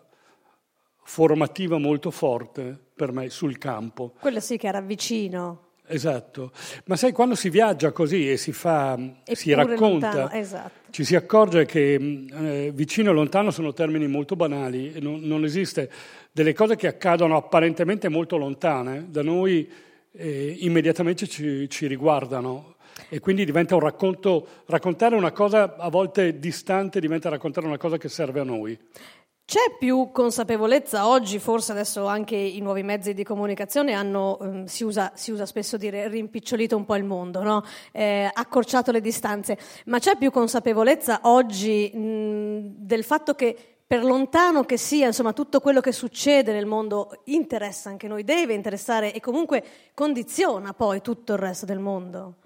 formativa 1.04 1.78
molto 1.78 2.12
forte 2.12 2.78
per 2.96 3.12
me 3.12 3.30
sul 3.30 3.58
campo. 3.58 4.14
Quello 4.20 4.40
sì 4.40 4.58
che 4.58 4.68
era 4.68 4.82
vicino. 4.82 5.65
Esatto, 5.88 6.52
ma 6.86 6.96
sai 6.96 7.12
quando 7.12 7.36
si 7.36 7.50
viaggia 7.50 7.92
così 7.92 8.32
e 8.32 8.38
si 8.38 8.52
fa, 8.52 8.98
e 9.24 9.36
si 9.36 9.54
racconta, 9.54 10.34
esatto. 10.34 10.90
ci 10.90 11.04
si 11.04 11.16
accorge 11.16 11.66
che 11.66 11.94
eh, 11.94 12.72
vicino 12.74 13.12
e 13.12 13.14
lontano 13.14 13.52
sono 13.52 13.72
termini 13.72 14.08
molto 14.08 14.36
banali, 14.36 15.00
non, 15.00 15.20
non, 15.22 15.44
esiste 15.44 15.92
delle 16.32 16.54
cose 16.54 16.76
che 16.76 16.88
accadono 16.88 17.38
apparentemente 17.38 18.10
molto 18.10 18.36
lontane, 18.38 19.06
da 19.10 19.22
noi 19.22 19.70
eh, 20.12 20.56
immediatamente 20.62 21.28
ci, 21.28 21.70
ci, 21.70 21.86
riguardano 21.86 22.78
e 23.08 23.20
quindi 23.20 23.46
diventa 23.46 23.76
un 23.76 23.82
racconto, 23.82 24.48
raccontare 24.66 25.16
una 25.16 25.32
cosa 25.32 25.76
a 25.78 25.90
volte 25.90 26.40
distante 26.40 27.00
diventa 27.00 27.30
raccontare 27.30 27.68
una 27.68 27.78
cosa 27.78 27.98
che 27.98 28.10
serve 28.10 28.40
a 28.40 28.44
noi. 28.44 28.76
C'è 29.48 29.76
più 29.78 30.10
consapevolezza 30.12 31.08
oggi, 31.08 31.38
forse 31.38 31.72
adesso 31.72 32.08
anche 32.08 32.36
i 32.36 32.60
nuovi 32.62 32.82
mezzi 32.82 33.14
di 33.14 33.24
comunicazione 33.24 33.94
hanno, 33.94 34.38
um, 34.40 34.66
si, 34.66 34.84
usa, 34.84 35.12
si, 35.14 35.30
usa, 35.30 35.46
spesso 35.46 35.78
dire, 35.78 36.08
rimpicciolito 36.08 36.76
un 36.76 36.84
po' 36.84 36.96
il 36.96 37.04
mondo, 37.04 37.44
no? 37.44 37.64
eh, 37.92 38.28
accorciato 38.34 38.92
le 38.92 39.02
distanze, 39.02 39.56
ma 39.86 40.00
c'è 40.00 40.18
più 40.18 40.32
consapevolezza 40.32 41.20
oggi 41.26 41.92
mh, 41.94 42.74
del 42.88 43.04
fatto 43.04 43.36
che 43.36 43.56
per 43.86 44.04
lontano 44.04 44.64
che 44.64 44.78
sia, 44.78 45.06
insomma, 45.06 45.32
tutto 45.32 45.60
quello 45.60 45.80
che 45.80 45.92
succede 45.92 46.52
nel 46.52 46.66
mondo 46.66 47.22
interessa 47.26 47.90
anche 47.90 48.08
noi, 48.08 48.24
deve 48.24 48.56
interessare 48.56 49.14
e 49.14 49.20
comunque 49.20 49.64
condiziona 49.94 50.74
poi 50.74 51.02
tutto 51.02 51.34
il 51.34 51.40
resto 51.40 51.68
del 51.68 51.78
mondo. 51.78 52.38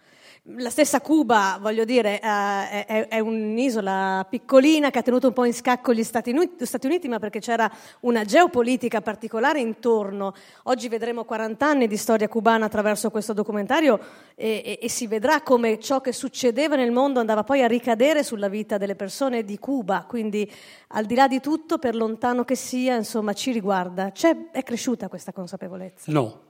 La 0.55 0.71
stessa 0.71 0.99
Cuba, 0.99 1.59
voglio 1.61 1.85
dire, 1.85 2.19
eh, 2.19 3.07
è, 3.07 3.19
un'isola 3.19 4.25
piccolina 4.27 4.89
che 4.89 4.97
ha 4.97 5.01
tenuto 5.03 5.27
un 5.27 5.33
po' 5.33 5.45
in 5.45 5.53
scacco 5.53 5.93
gli 5.93 6.01
Stati 6.01 6.31
Uniti, 6.31 6.65
Stati 6.65 6.87
Uniti, 6.87 7.07
ma 7.07 7.19
perché 7.19 7.39
c'era 7.39 7.69
una 7.99 8.23
geopolitica 8.23 9.01
particolare 9.01 9.59
intorno. 9.59 10.33
Oggi 10.63 10.87
vedremo 10.87 11.23
40 11.23 11.67
anni 11.67 11.87
di 11.87 11.97
storia 11.97 12.27
cubana 12.27 12.65
attraverso 12.65 13.11
questo 13.11 13.33
documentario 13.33 13.99
e, 14.33 14.63
e, 14.65 14.79
e 14.81 14.89
si 14.89 15.05
vedrà 15.05 15.41
come 15.41 15.77
ciò 15.77 16.01
che 16.01 16.13
succedeva 16.13 16.75
nel 16.75 16.91
mondo 16.91 17.19
andava 17.19 17.43
poi 17.43 17.61
a 17.61 17.67
ricadere 17.67 18.23
sulla 18.23 18.47
vita 18.47 18.79
delle 18.79 18.95
persone 18.95 19.43
di 19.43 19.59
Cuba. 19.59 20.05
Quindi, 20.07 20.51
al 20.87 21.05
di 21.05 21.13
là 21.13 21.27
di 21.27 21.41
tutto, 21.41 21.77
per 21.77 21.95
lontano 21.95 22.43
che 22.43 22.55
sia, 22.55 22.95
insomma, 22.95 23.33
ci 23.33 23.51
riguarda. 23.51 24.11
C'è, 24.11 24.49
è 24.51 24.63
cresciuta 24.63 25.09
questa 25.09 25.31
consapevolezza? 25.31 26.11
No, 26.11 26.41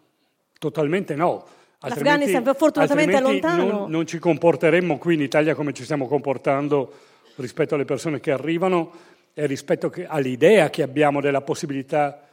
totalmente 0.57 1.15
no. 1.15 1.57
L'Afghanistan 1.81 2.53
fortunatamente 2.55 3.15
è 3.15 3.21
lontano. 3.21 3.63
Non, 3.63 3.89
non, 3.89 4.05
ci 4.05 4.19
comporteremmo 4.19 4.97
qui 4.97 5.13
in 5.13 5.21
Italia 5.21 5.55
come 5.55 5.71
ci 5.71 5.83
stiamo 5.83 6.07
comportando 6.07 6.93
rispetto 7.35 7.75
alle 7.75 7.85
persone 7.85 8.19
che 8.19 8.31
arrivano 8.31 8.91
e 9.33 9.45
rispetto 9.45 9.89
che, 9.89 10.05
all'idea 10.05 10.69
che 10.69 10.83
abbiamo 10.83 11.21
della 11.21 11.41
possibilità 11.41 12.27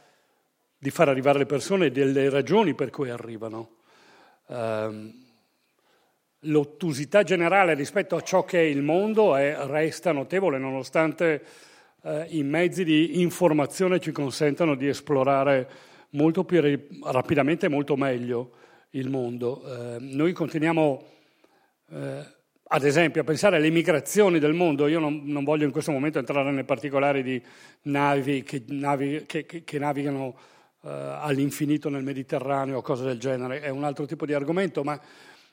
di 0.77 0.89
far 0.89 1.07
arrivare 1.07 1.39
le 1.39 1.45
persone 1.45 1.85
e 1.85 1.91
delle 1.91 2.29
ragioni 2.29 2.73
per 2.73 2.89
cui 2.89 3.09
arrivano. 3.09 3.69
Uh, 4.47 5.13
l'ottusità 6.41 7.23
generale 7.23 7.73
rispetto 7.73 8.17
a 8.17 8.21
ciò 8.21 8.43
che 8.43 8.59
è 8.59 8.63
il 8.63 8.81
mondo 8.81 9.37
è, 9.37 9.55
resta 9.61 10.11
notevole, 10.11 10.57
nonostante 10.57 11.41
uh, 12.01 12.25
i 12.27 12.43
mezzi 12.43 12.83
di 12.83 13.21
informazione 13.21 14.01
ci 14.01 14.11
consentano 14.11 14.75
di 14.75 14.89
esplorare 14.89 15.69
molto 16.11 16.43
più 16.43 16.61
rapidamente 17.03 17.67
e 17.67 17.69
molto 17.69 17.95
meglio 17.95 18.51
il 18.91 19.09
mondo. 19.09 19.61
Uh, 19.63 19.97
noi 19.99 20.33
continuiamo 20.33 21.03
uh, 21.87 21.95
ad 22.69 22.83
esempio, 22.83 23.21
a 23.21 23.23
pensare 23.23 23.55
alle 23.55 23.69
migrazioni 23.69 24.39
del 24.39 24.53
mondo, 24.53 24.87
io 24.87 24.99
non, 24.99 25.21
non, 25.23 25.43
voglio 25.43 25.65
in 25.65 25.71
questo 25.71 25.91
momento 25.91 26.19
entrare 26.19 26.51
nei 26.51 26.65
particolari 26.65 27.23
di 27.23 27.41
navi 27.83 28.43
che, 28.43 28.63
navi, 28.67 29.23
che, 29.25 29.45
che, 29.45 29.63
che 29.63 29.79
navigano 29.79 30.25
uh, 30.25 30.87
all'infinito 30.89 31.87
nel 31.89 32.03
Mediterraneo 32.03 32.77
o 32.77 32.81
cose 32.81 33.05
del 33.05 33.19
genere, 33.19 33.61
è 33.61 33.69
un 33.69 33.85
altro 33.85 34.05
tipo 34.05 34.25
di 34.25 34.33
argomento, 34.33 34.83
ma 34.83 34.99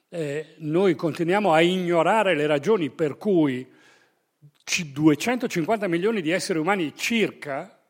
eh, 0.09 0.55
noi 0.59 0.95
continuiamo 0.95 1.53
a 1.53 1.61
ignorare 1.61 2.35
le 2.35 2.47
ragioni 2.47 2.91
per 2.91 3.17
cui 3.17 3.67
250 4.65 5.89
milioni 5.89 6.21
di 6.21 6.31
esseri 6.31 6.59
umani 6.59 6.95
circa 6.97 7.81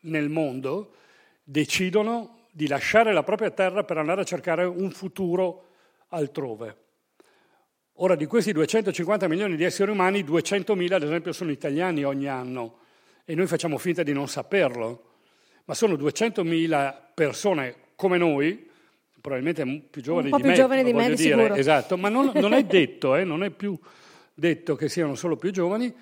nel 0.00 0.28
mondo 0.28 0.94
decidono 1.42 2.37
di 2.58 2.66
lasciare 2.66 3.12
la 3.12 3.22
propria 3.22 3.52
terra 3.52 3.84
per 3.84 3.98
andare 3.98 4.22
a 4.22 4.24
cercare 4.24 4.64
un 4.64 4.90
futuro 4.90 5.66
altrove. 6.08 6.76
Ora, 8.00 8.16
di 8.16 8.26
questi 8.26 8.50
250 8.50 9.28
milioni 9.28 9.54
di 9.54 9.62
esseri 9.62 9.92
umani, 9.92 10.24
200.000 10.24 10.92
ad 10.92 11.04
esempio 11.04 11.30
sono 11.32 11.52
italiani 11.52 12.02
ogni 12.02 12.26
anno 12.26 12.78
e 13.24 13.36
noi 13.36 13.46
facciamo 13.46 13.78
finta 13.78 14.02
di 14.02 14.12
non 14.12 14.26
saperlo, 14.26 15.04
ma 15.66 15.74
sono 15.74 15.94
200.000 15.94 16.96
persone 17.14 17.76
come 17.94 18.18
noi, 18.18 18.68
probabilmente 19.20 19.86
più 19.88 20.02
giovani 20.02 20.24
Un 20.24 20.30
po' 20.32 20.36
di 20.38 20.42
più 20.42 20.50
me, 20.50 20.56
giovani 20.56 20.82
di 20.82 20.92
me, 20.92 21.14
dire, 21.14 21.16
sicuro. 21.16 21.54
esatto, 21.54 21.96
ma 21.96 22.08
non, 22.08 22.32
non 22.34 22.54
è 22.54 22.64
detto, 22.66 23.14
eh, 23.14 23.22
non 23.22 23.44
è 23.44 23.50
più 23.50 23.78
detto 24.34 24.74
che 24.74 24.88
siano 24.88 25.14
solo 25.14 25.36
più 25.36 25.52
giovani, 25.52 25.94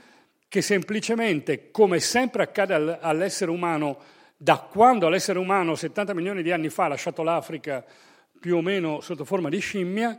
che 0.48 0.62
semplicemente, 0.62 1.70
come 1.70 2.00
sempre 2.00 2.44
accade 2.44 2.98
all'essere 2.98 3.50
umano, 3.50 4.14
da 4.36 4.58
quando 4.58 5.08
l'essere 5.08 5.38
umano 5.38 5.74
70 5.74 6.14
milioni 6.14 6.42
di 6.42 6.52
anni 6.52 6.68
fa 6.68 6.84
ha 6.84 6.88
lasciato 6.88 7.22
l'Africa 7.22 7.84
più 8.38 8.56
o 8.56 8.60
meno 8.60 9.00
sotto 9.00 9.24
forma 9.24 9.48
di 9.48 9.58
scimmia, 9.58 10.18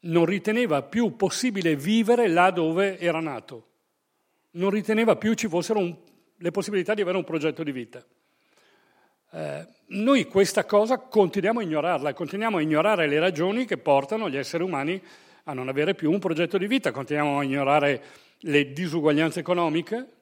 non 0.00 0.24
riteneva 0.24 0.82
più 0.82 1.16
possibile 1.16 1.74
vivere 1.74 2.28
là 2.28 2.50
dove 2.50 2.98
era 2.98 3.20
nato, 3.20 3.66
non 4.52 4.70
riteneva 4.70 5.16
più 5.16 5.34
ci 5.34 5.48
fossero 5.48 5.80
un, 5.80 5.94
le 6.36 6.50
possibilità 6.50 6.94
di 6.94 7.00
avere 7.00 7.16
un 7.16 7.24
progetto 7.24 7.62
di 7.62 7.72
vita. 7.72 8.04
Eh, 9.32 9.66
noi 9.88 10.26
questa 10.26 10.64
cosa 10.64 10.98
continuiamo 10.98 11.58
a 11.58 11.62
ignorarla, 11.62 12.14
continuiamo 12.14 12.58
a 12.58 12.60
ignorare 12.60 13.08
le 13.08 13.18
ragioni 13.18 13.64
che 13.64 13.78
portano 13.78 14.30
gli 14.30 14.36
esseri 14.36 14.62
umani 14.62 15.02
a 15.44 15.52
non 15.52 15.68
avere 15.68 15.94
più 15.94 16.10
un 16.10 16.18
progetto 16.18 16.56
di 16.58 16.66
vita, 16.66 16.92
continuiamo 16.92 17.38
a 17.40 17.44
ignorare 17.44 18.02
le 18.40 18.72
disuguaglianze 18.72 19.40
economiche, 19.40 20.15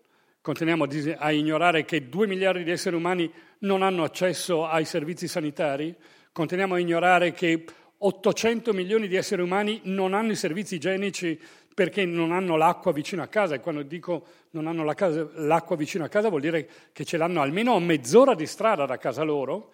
continuiamo 0.44 0.86
a 1.16 1.32
ignorare 1.32 1.86
che 1.86 2.10
due 2.10 2.26
miliardi 2.26 2.64
di 2.64 2.70
esseri 2.70 2.94
umani 2.94 3.32
non 3.60 3.80
hanno 3.80 4.04
accesso 4.04 4.66
ai 4.66 4.84
servizi 4.84 5.26
sanitari, 5.26 5.96
continuiamo 6.32 6.74
a 6.74 6.78
ignorare 6.78 7.32
che 7.32 7.64
800 7.96 8.74
milioni 8.74 9.08
di 9.08 9.16
esseri 9.16 9.40
umani 9.40 9.80
non 9.84 10.12
hanno 10.12 10.32
i 10.32 10.36
servizi 10.36 10.74
igienici 10.74 11.40
perché 11.72 12.04
non 12.04 12.30
hanno 12.30 12.58
l'acqua 12.58 12.92
vicino 12.92 13.22
a 13.22 13.26
casa 13.26 13.54
e 13.54 13.60
quando 13.60 13.80
dico 13.84 14.26
non 14.50 14.66
hanno 14.66 14.84
la 14.84 14.92
casa, 14.92 15.26
l'acqua 15.36 15.76
vicino 15.76 16.04
a 16.04 16.08
casa 16.08 16.28
vuol 16.28 16.42
dire 16.42 16.68
che 16.92 17.06
ce 17.06 17.16
l'hanno 17.16 17.40
almeno 17.40 17.74
a 17.74 17.80
mezz'ora 17.80 18.34
di 18.34 18.44
strada 18.44 18.84
da 18.84 18.98
casa 18.98 19.22
loro, 19.22 19.70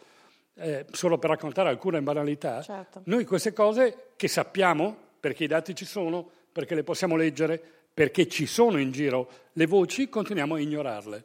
eh, 0.55 0.87
solo 0.93 1.19
per 1.19 1.31
raccontare 1.31 1.69
alcune 1.69 2.01
banalità. 2.01 2.63
Certo. 2.63 3.03
Noi 3.07 3.25
queste 3.25 3.53
cose 3.53 4.11
che 4.15 4.29
sappiamo, 4.29 4.97
perché 5.19 5.43
i 5.43 5.49
dati 5.49 5.75
ci 5.75 5.85
sono, 5.85 6.31
perché 6.53 6.77
le 6.77 6.85
possiamo 6.85 7.17
leggere, 7.17 7.80
perché 7.93 8.29
ci 8.29 8.47
sono 8.47 8.79
in 8.79 8.91
giro 8.91 9.31
le 9.53 9.67
voci, 9.67 10.09
continuiamo 10.09 10.55
a 10.55 10.61
ignorarle. 10.61 11.25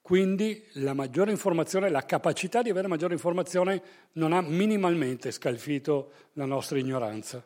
Quindi 0.00 0.64
la 0.74 0.94
maggiore 0.94 1.30
informazione, 1.30 1.90
la 1.90 2.06
capacità 2.06 2.62
di 2.62 2.70
avere 2.70 2.88
maggiore 2.88 3.12
informazione 3.12 3.82
non 4.12 4.32
ha 4.32 4.40
minimalmente 4.40 5.30
scalfito 5.30 6.12
la 6.32 6.46
nostra 6.46 6.78
ignoranza. 6.78 7.44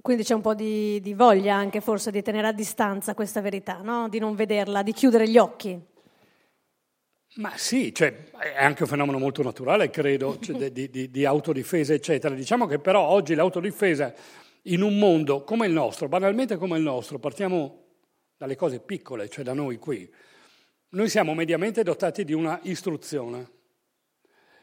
Quindi 0.00 0.22
c'è 0.22 0.34
un 0.34 0.40
po' 0.40 0.54
di, 0.54 1.00
di 1.00 1.14
voglia 1.14 1.54
anche 1.54 1.80
forse 1.80 2.10
di 2.10 2.22
tenere 2.22 2.46
a 2.46 2.52
distanza 2.52 3.14
questa 3.14 3.40
verità, 3.40 3.80
no? 3.82 4.08
di 4.08 4.18
non 4.18 4.34
vederla, 4.34 4.82
di 4.82 4.92
chiudere 4.92 5.28
gli 5.28 5.36
occhi. 5.38 5.90
Ma 7.36 7.52
sì, 7.56 7.94
cioè, 7.94 8.30
è 8.30 8.62
anche 8.62 8.82
un 8.82 8.88
fenomeno 8.88 9.18
molto 9.18 9.42
naturale, 9.42 9.88
credo, 9.90 10.38
cioè, 10.38 10.70
di, 10.70 10.90
di, 10.90 11.10
di, 11.10 11.24
autodifesa, 11.24 11.94
eccetera. 11.94 12.34
Diciamo 12.34 12.66
che 12.66 12.78
però 12.78 13.06
oggi 13.06 13.34
l'autodifesa 13.34 14.12
in 14.62 14.82
un 14.82 14.98
mondo 14.98 15.44
come 15.44 15.66
il 15.66 15.72
nostro, 15.72 16.08
banalmente 16.08 16.56
come 16.56 16.76
il 16.76 16.82
nostro, 16.82 17.18
partiamo 17.18 17.84
dalle 18.36 18.56
cose 18.56 18.80
piccole, 18.80 19.28
cioè 19.28 19.44
da 19.44 19.52
noi 19.52 19.76
qui, 19.76 20.10
noi 20.90 21.08
siamo 21.08 21.34
mediamente 21.34 21.82
dotati 21.82 22.24
di 22.24 22.32
una 22.32 22.60
istruzione. 22.64 23.60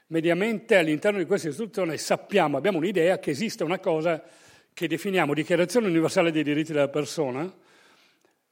Mediamente 0.07 0.75
all'interno 0.75 1.19
di 1.19 1.25
questa 1.25 1.49
istruzione 1.49 1.97
sappiamo, 1.97 2.57
abbiamo 2.57 2.77
un'idea 2.77 3.19
che 3.19 3.31
esiste 3.31 3.63
una 3.63 3.79
cosa 3.79 4.23
che 4.73 4.87
definiamo 4.87 5.33
Dichiarazione 5.33 5.87
universale 5.87 6.31
dei 6.31 6.43
diritti 6.43 6.71
della 6.71 6.87
persona, 6.87 7.51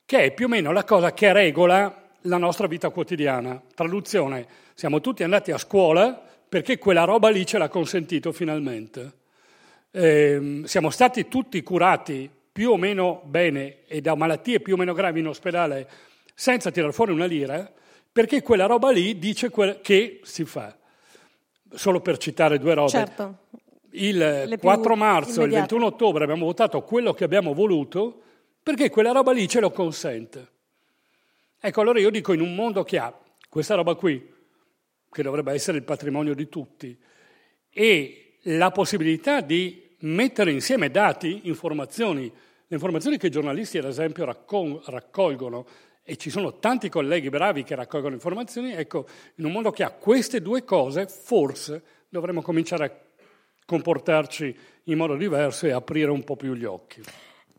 che 0.05 0.23
è 0.23 0.33
più 0.33 0.45
o 0.45 0.49
meno 0.49 0.71
la 0.71 0.83
cosa 0.83 1.13
che 1.13 1.31
regola 1.33 2.09
la 2.21 2.37
nostra 2.37 2.67
vita 2.67 2.89
quotidiana. 2.89 3.61
Traduzione, 3.73 4.47
siamo 4.73 5.01
tutti 5.01 5.23
andati 5.23 5.51
a 5.51 5.57
scuola 5.57 6.13
perché 6.47 6.77
quella 6.77 7.03
roba 7.03 7.29
lì 7.29 7.45
ce 7.45 7.57
l'ha 7.57 7.69
consentito 7.69 8.31
finalmente. 8.31 9.16
Eh, 9.91 10.61
siamo 10.65 10.89
stati 10.89 11.27
tutti 11.27 11.61
curati 11.63 12.29
più 12.51 12.71
o 12.71 12.77
meno 12.77 13.21
bene 13.25 13.85
e 13.85 14.01
da 14.01 14.15
malattie 14.15 14.59
più 14.59 14.73
o 14.73 14.77
meno 14.77 14.93
gravi 14.93 15.19
in 15.19 15.27
ospedale 15.27 15.87
senza 16.33 16.71
tirar 16.71 16.93
fuori 16.93 17.11
una 17.11 17.25
lira, 17.25 17.71
perché 18.11 18.41
quella 18.41 18.65
roba 18.65 18.91
lì 18.91 19.17
dice 19.17 19.49
quel 19.49 19.79
che 19.81 20.19
si 20.23 20.45
fa. 20.45 20.75
Solo 21.69 21.99
per 22.01 22.17
citare 22.17 22.59
due 22.59 22.73
robe. 22.73 22.89
Certo. 22.89 23.37
Il 23.91 24.57
4 24.59 24.95
marzo 24.95 25.41
e 25.41 25.45
il 25.45 25.51
21 25.51 25.85
ottobre 25.85 26.23
abbiamo 26.23 26.45
votato 26.45 26.81
quello 26.83 27.13
che 27.13 27.23
abbiamo 27.23 27.53
voluto 27.53 28.21
perché 28.61 28.89
quella 28.89 29.11
roba 29.11 29.31
lì 29.31 29.47
ce 29.47 29.59
lo 29.59 29.71
consente. 29.71 30.47
Ecco, 31.59 31.81
allora 31.81 31.99
io 31.99 32.11
dico 32.11 32.33
in 32.33 32.41
un 32.41 32.53
mondo 32.53 32.83
che 32.83 32.99
ha 32.99 33.17
questa 33.49 33.75
roba 33.75 33.95
qui, 33.95 34.33
che 35.09 35.23
dovrebbe 35.23 35.53
essere 35.53 35.77
il 35.77 35.83
patrimonio 35.83 36.35
di 36.35 36.49
tutti, 36.49 36.95
e 37.69 38.26
la 38.49 38.71
possibilità 38.71 39.41
di 39.41 39.95
mettere 39.99 40.51
insieme 40.51 40.89
dati, 40.89 41.41
informazioni, 41.43 42.23
le 42.23 42.75
informazioni 42.75 43.17
che 43.17 43.27
i 43.27 43.31
giornalisti 43.31 43.77
ad 43.77 43.85
esempio 43.85 44.25
raccolgono. 44.25 45.65
E 46.09 46.15
ci 46.15 46.29
sono 46.29 46.57
tanti 46.57 46.87
colleghi 46.87 47.29
bravi 47.29 47.63
che 47.63 47.75
raccolgono 47.75 48.13
informazioni, 48.13 48.71
ecco, 48.71 49.05
in 49.35 49.45
un 49.45 49.51
mondo 49.51 49.71
che 49.71 49.83
ha 49.83 49.91
queste 49.91 50.41
due 50.41 50.63
cose, 50.63 51.05
forse 51.07 51.83
dovremmo 52.07 52.41
cominciare 52.41 52.85
a 52.85 52.91
comportarci 53.65 54.57
in 54.83 54.97
modo 54.97 55.17
diverso 55.17 55.65
e 55.65 55.71
aprire 55.71 56.09
un 56.09 56.23
po' 56.23 56.37
più 56.37 56.53
gli 56.53 56.63
occhi. 56.63 57.01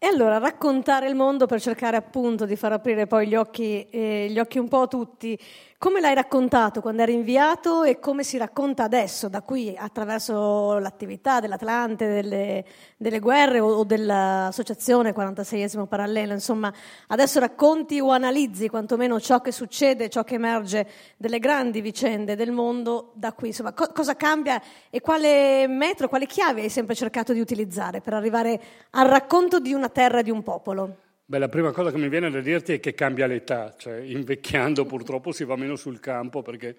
E 0.01 0.07
allora 0.07 0.39
raccontare 0.39 1.09
il 1.09 1.15
mondo 1.15 1.45
per 1.45 1.61
cercare 1.61 1.97
appunto 1.97 2.47
di 2.47 2.57
far 2.57 2.73
aprire 2.73 3.07
poi 3.07 3.27
gli 3.27 3.35
occhi, 3.35 3.87
eh, 3.91 4.29
gli 4.31 4.39
occhi 4.39 4.59
un 4.59 4.69
po' 4.69 4.83
a 4.83 4.87
tutti 4.87 5.39
come 5.79 6.01
l'hai 6.01 6.15
raccontato 6.15 6.81
quando 6.81 7.03
eri 7.03 7.13
inviato 7.13 7.85
e 7.85 8.01
come 8.01 8.25
si 8.25 8.37
racconta 8.37 8.83
adesso, 8.83 9.29
da 9.29 9.43
qui 9.43 9.77
attraverso 9.79 10.77
l'attività 10.79 11.39
dell'Atlante, 11.39 12.09
delle, 12.09 12.65
delle 12.97 13.21
guerre 13.21 13.61
o, 13.61 13.69
o 13.69 13.85
dell'associazione 13.85 15.15
46esimo 15.15 15.87
parallelo? 15.87 16.33
Insomma, 16.33 16.75
adesso 17.07 17.39
racconti 17.39 18.01
o 18.01 18.11
analizzi 18.11 18.69
quantomeno 18.69 19.21
ciò 19.21 19.41
che 19.41 19.53
succede, 19.53 20.09
ciò 20.09 20.25
che 20.25 20.35
emerge 20.35 20.89
delle 21.17 21.39
grandi 21.39 21.81
vicende 21.81 22.35
del 22.35 22.51
mondo 22.51 23.13
da 23.15 23.33
qui. 23.33 23.49
Insomma, 23.49 23.73
co- 23.73 23.93
cosa 23.95 24.17
cambia 24.17 24.61
e 24.91 25.01
quale 25.01 25.69
metro, 25.69 26.09
quale 26.09 26.27
chiave 26.27 26.63
hai 26.63 26.71
sempre 26.71 26.97
cercato 26.97 27.33
di 27.33 27.39
utilizzare 27.39 28.01
per 28.01 28.15
arrivare 28.15 28.61
al 28.91 29.07
racconto 29.07 29.61
di 29.61 29.73
una 29.73 29.89
terra 29.89 30.19
e 30.19 30.23
di 30.25 30.31
un 30.33 30.43
popolo? 30.43 30.97
Beh, 31.31 31.37
la 31.37 31.51
prima 31.51 31.73
cosa 31.73 31.91
che 31.91 31.99
mi 31.99 32.09
viene 32.09 32.31
da 32.31 32.41
dirti 32.41 32.73
è 32.73 32.81
che 32.81 32.95
cambia 32.95 33.27
l'età, 33.27 33.75
cioè 33.77 33.99
invecchiando 33.99 34.87
purtroppo 34.87 35.31
si 35.31 35.45
va 35.45 35.57
meno 35.57 35.77
sul 35.77 36.01
campo 36.01 36.41
perché 36.41 36.75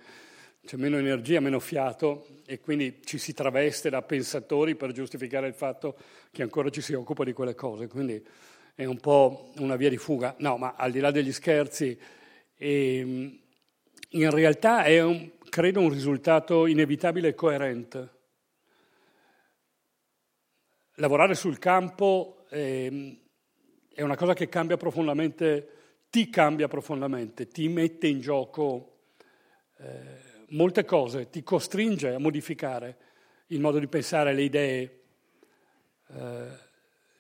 c'è 0.66 0.76
meno 0.76 0.98
energia, 0.98 1.40
meno 1.40 1.60
fiato 1.60 2.26
e 2.48 2.60
quindi 2.60 3.00
ci 3.06 3.20
si 3.20 3.36
traveste 3.36 3.92
da 3.92 4.02
pensatori 4.02 4.74
per 4.74 4.92
giustificare 4.92 5.46
il 5.46 5.54
fatto 5.54 5.96
che 6.32 6.42
ancora 6.42 6.72
ci 6.72 6.82
si 6.82 6.94
occupa 6.94 7.24
di 7.24 7.32
quelle 7.32 7.54
cose. 7.54 7.88
Quindi 7.88 8.26
è 8.74 8.86
un 8.86 8.98
po' 8.98 9.52
una 9.58 9.76
via 9.76 9.90
di 9.90 9.98
fuga. 9.98 10.34
No, 10.40 10.58
ma 10.58 10.74
al 10.76 10.90
di 10.90 11.00
là 11.00 11.12
degli 11.12 11.32
scherzi, 11.32 11.96
eh, 12.56 13.40
in 14.10 14.32
realtà 14.32 14.82
è, 14.82 15.00
un, 15.00 15.30
credo, 15.48 15.80
un 15.80 15.92
risultato 15.92 16.66
inevitabile 16.66 17.28
e 17.28 17.36
coerente. 17.36 18.10
Lavorare 20.96 21.36
sul 21.36 21.60
campo... 21.60 22.46
Eh, 22.50 23.20
è 24.00 24.02
una 24.02 24.16
cosa 24.16 24.34
che 24.34 24.48
cambia 24.48 24.78
profondamente, 24.78 25.68
ti 26.10 26.30
cambia 26.30 26.70
profondamente, 26.70 27.50
ti 27.50 27.68
mette 27.68 28.08
in 28.08 28.22
gioco 28.22 29.00
eh, 29.78 30.46
molte 30.52 30.86
cose, 30.86 31.30
ti 31.30 31.44
costringe 31.44 32.14
a 32.14 32.18
modificare 32.18 32.96
il 33.48 33.60
modo 33.60 33.78
di 33.78 33.88
pensare, 33.88 34.32
le 34.32 34.42
idee. 34.42 35.00
Eh, 36.16 36.48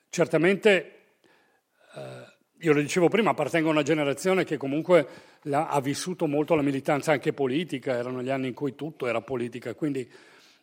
certamente, 0.10 0.94
eh, 1.96 2.34
io 2.60 2.72
lo 2.72 2.80
dicevo 2.80 3.10
prima, 3.10 3.32
appartengo 3.32 3.68
a 3.68 3.72
una 3.72 3.84
generazione 3.84 4.46
che 4.46 4.56
comunque 4.56 5.06
la, 5.44 5.68
ha 5.68 5.82
vissuto 5.82 6.28
molto 6.28 6.56
la 6.56 6.62
militanza 6.62 7.12
anche 7.12 7.34
politica, 7.34 7.98
erano 7.98 8.24
gli 8.24 8.30
anni 8.30 8.48
in 8.48 8.54
cui 8.54 8.74
tutto 8.76 9.06
era 9.06 9.20
politica, 9.20 9.74
quindi 9.74 10.10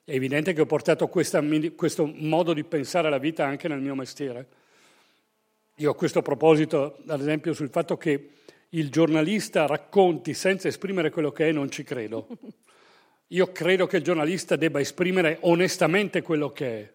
è 0.03 0.13
evidente 0.15 0.55
che 0.55 0.63
ho 0.63 0.67
portato 0.67 1.09
questa, 1.09 1.43
questo 1.75 2.07
modo 2.07 2.55
di 2.55 2.65
pensare 2.65 3.09
alla 3.09 3.19
vita 3.19 3.45
anche 3.45 3.69
nel 3.69 3.83
mio 3.83 3.95
mestiere. 3.95 4.65
Io 5.79 5.91
a 5.91 5.95
questo 5.95 6.23
proposito, 6.23 6.97
ad 7.07 7.21
esempio, 7.21 7.53
sul 7.53 7.69
fatto 7.69 7.99
che 7.99 8.31
il 8.71 8.89
giornalista 8.89 9.67
racconti 9.67 10.33
senza 10.33 10.69
esprimere 10.69 11.11
quello 11.11 11.31
che 11.33 11.51
è, 11.51 11.53
non 11.53 11.71
ci 11.71 11.83
credo. 11.83 12.29
Io 13.29 13.53
credo 13.53 13.87
che 13.87 13.99
il 13.99 14.03
giornalista 14.03 14.57
debba 14.57 14.81
esprimere 14.81 15.37
onestamente 15.43 16.23
quello 16.23 16.51
che 16.51 16.67
è, 16.67 16.93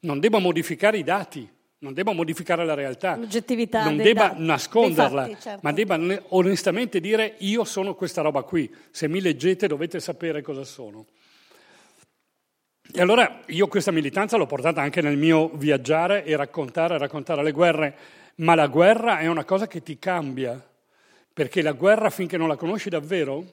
non 0.00 0.18
debba 0.18 0.40
modificare 0.40 0.98
i 0.98 1.04
dati, 1.04 1.48
non 1.78 1.92
debba 1.94 2.12
modificare 2.12 2.64
la 2.64 2.74
realtà, 2.74 3.14
L'oggettività 3.14 3.84
non 3.84 3.96
debba 3.96 4.30
da- 4.30 4.34
nasconderla, 4.38 5.26
fatti, 5.26 5.40
certo. 5.40 5.60
ma 5.62 5.72
debba 5.72 5.96
ne- 5.96 6.22
onestamente 6.30 6.98
dire 6.98 7.36
io 7.38 7.62
sono 7.62 7.94
questa 7.94 8.22
roba 8.22 8.42
qui, 8.42 8.74
se 8.90 9.06
mi 9.06 9.20
leggete 9.20 9.68
dovete 9.68 10.00
sapere 10.00 10.42
cosa 10.42 10.64
sono. 10.64 11.06
E 12.92 13.00
allora 13.00 13.42
io 13.46 13.68
questa 13.68 13.90
militanza 13.90 14.36
l'ho 14.36 14.46
portata 14.46 14.80
anche 14.80 15.00
nel 15.00 15.16
mio 15.16 15.48
viaggiare 15.50 16.24
e 16.24 16.36
raccontare, 16.36 16.98
raccontare 16.98 17.42
le 17.42 17.52
guerre, 17.52 17.96
ma 18.36 18.54
la 18.54 18.68
guerra 18.68 19.18
è 19.18 19.26
una 19.26 19.44
cosa 19.44 19.66
che 19.66 19.82
ti 19.82 19.98
cambia, 19.98 20.62
perché 21.32 21.62
la 21.62 21.72
guerra 21.72 22.10
finché 22.10 22.36
non 22.36 22.48
la 22.48 22.56
conosci 22.56 22.88
davvero, 22.88 23.44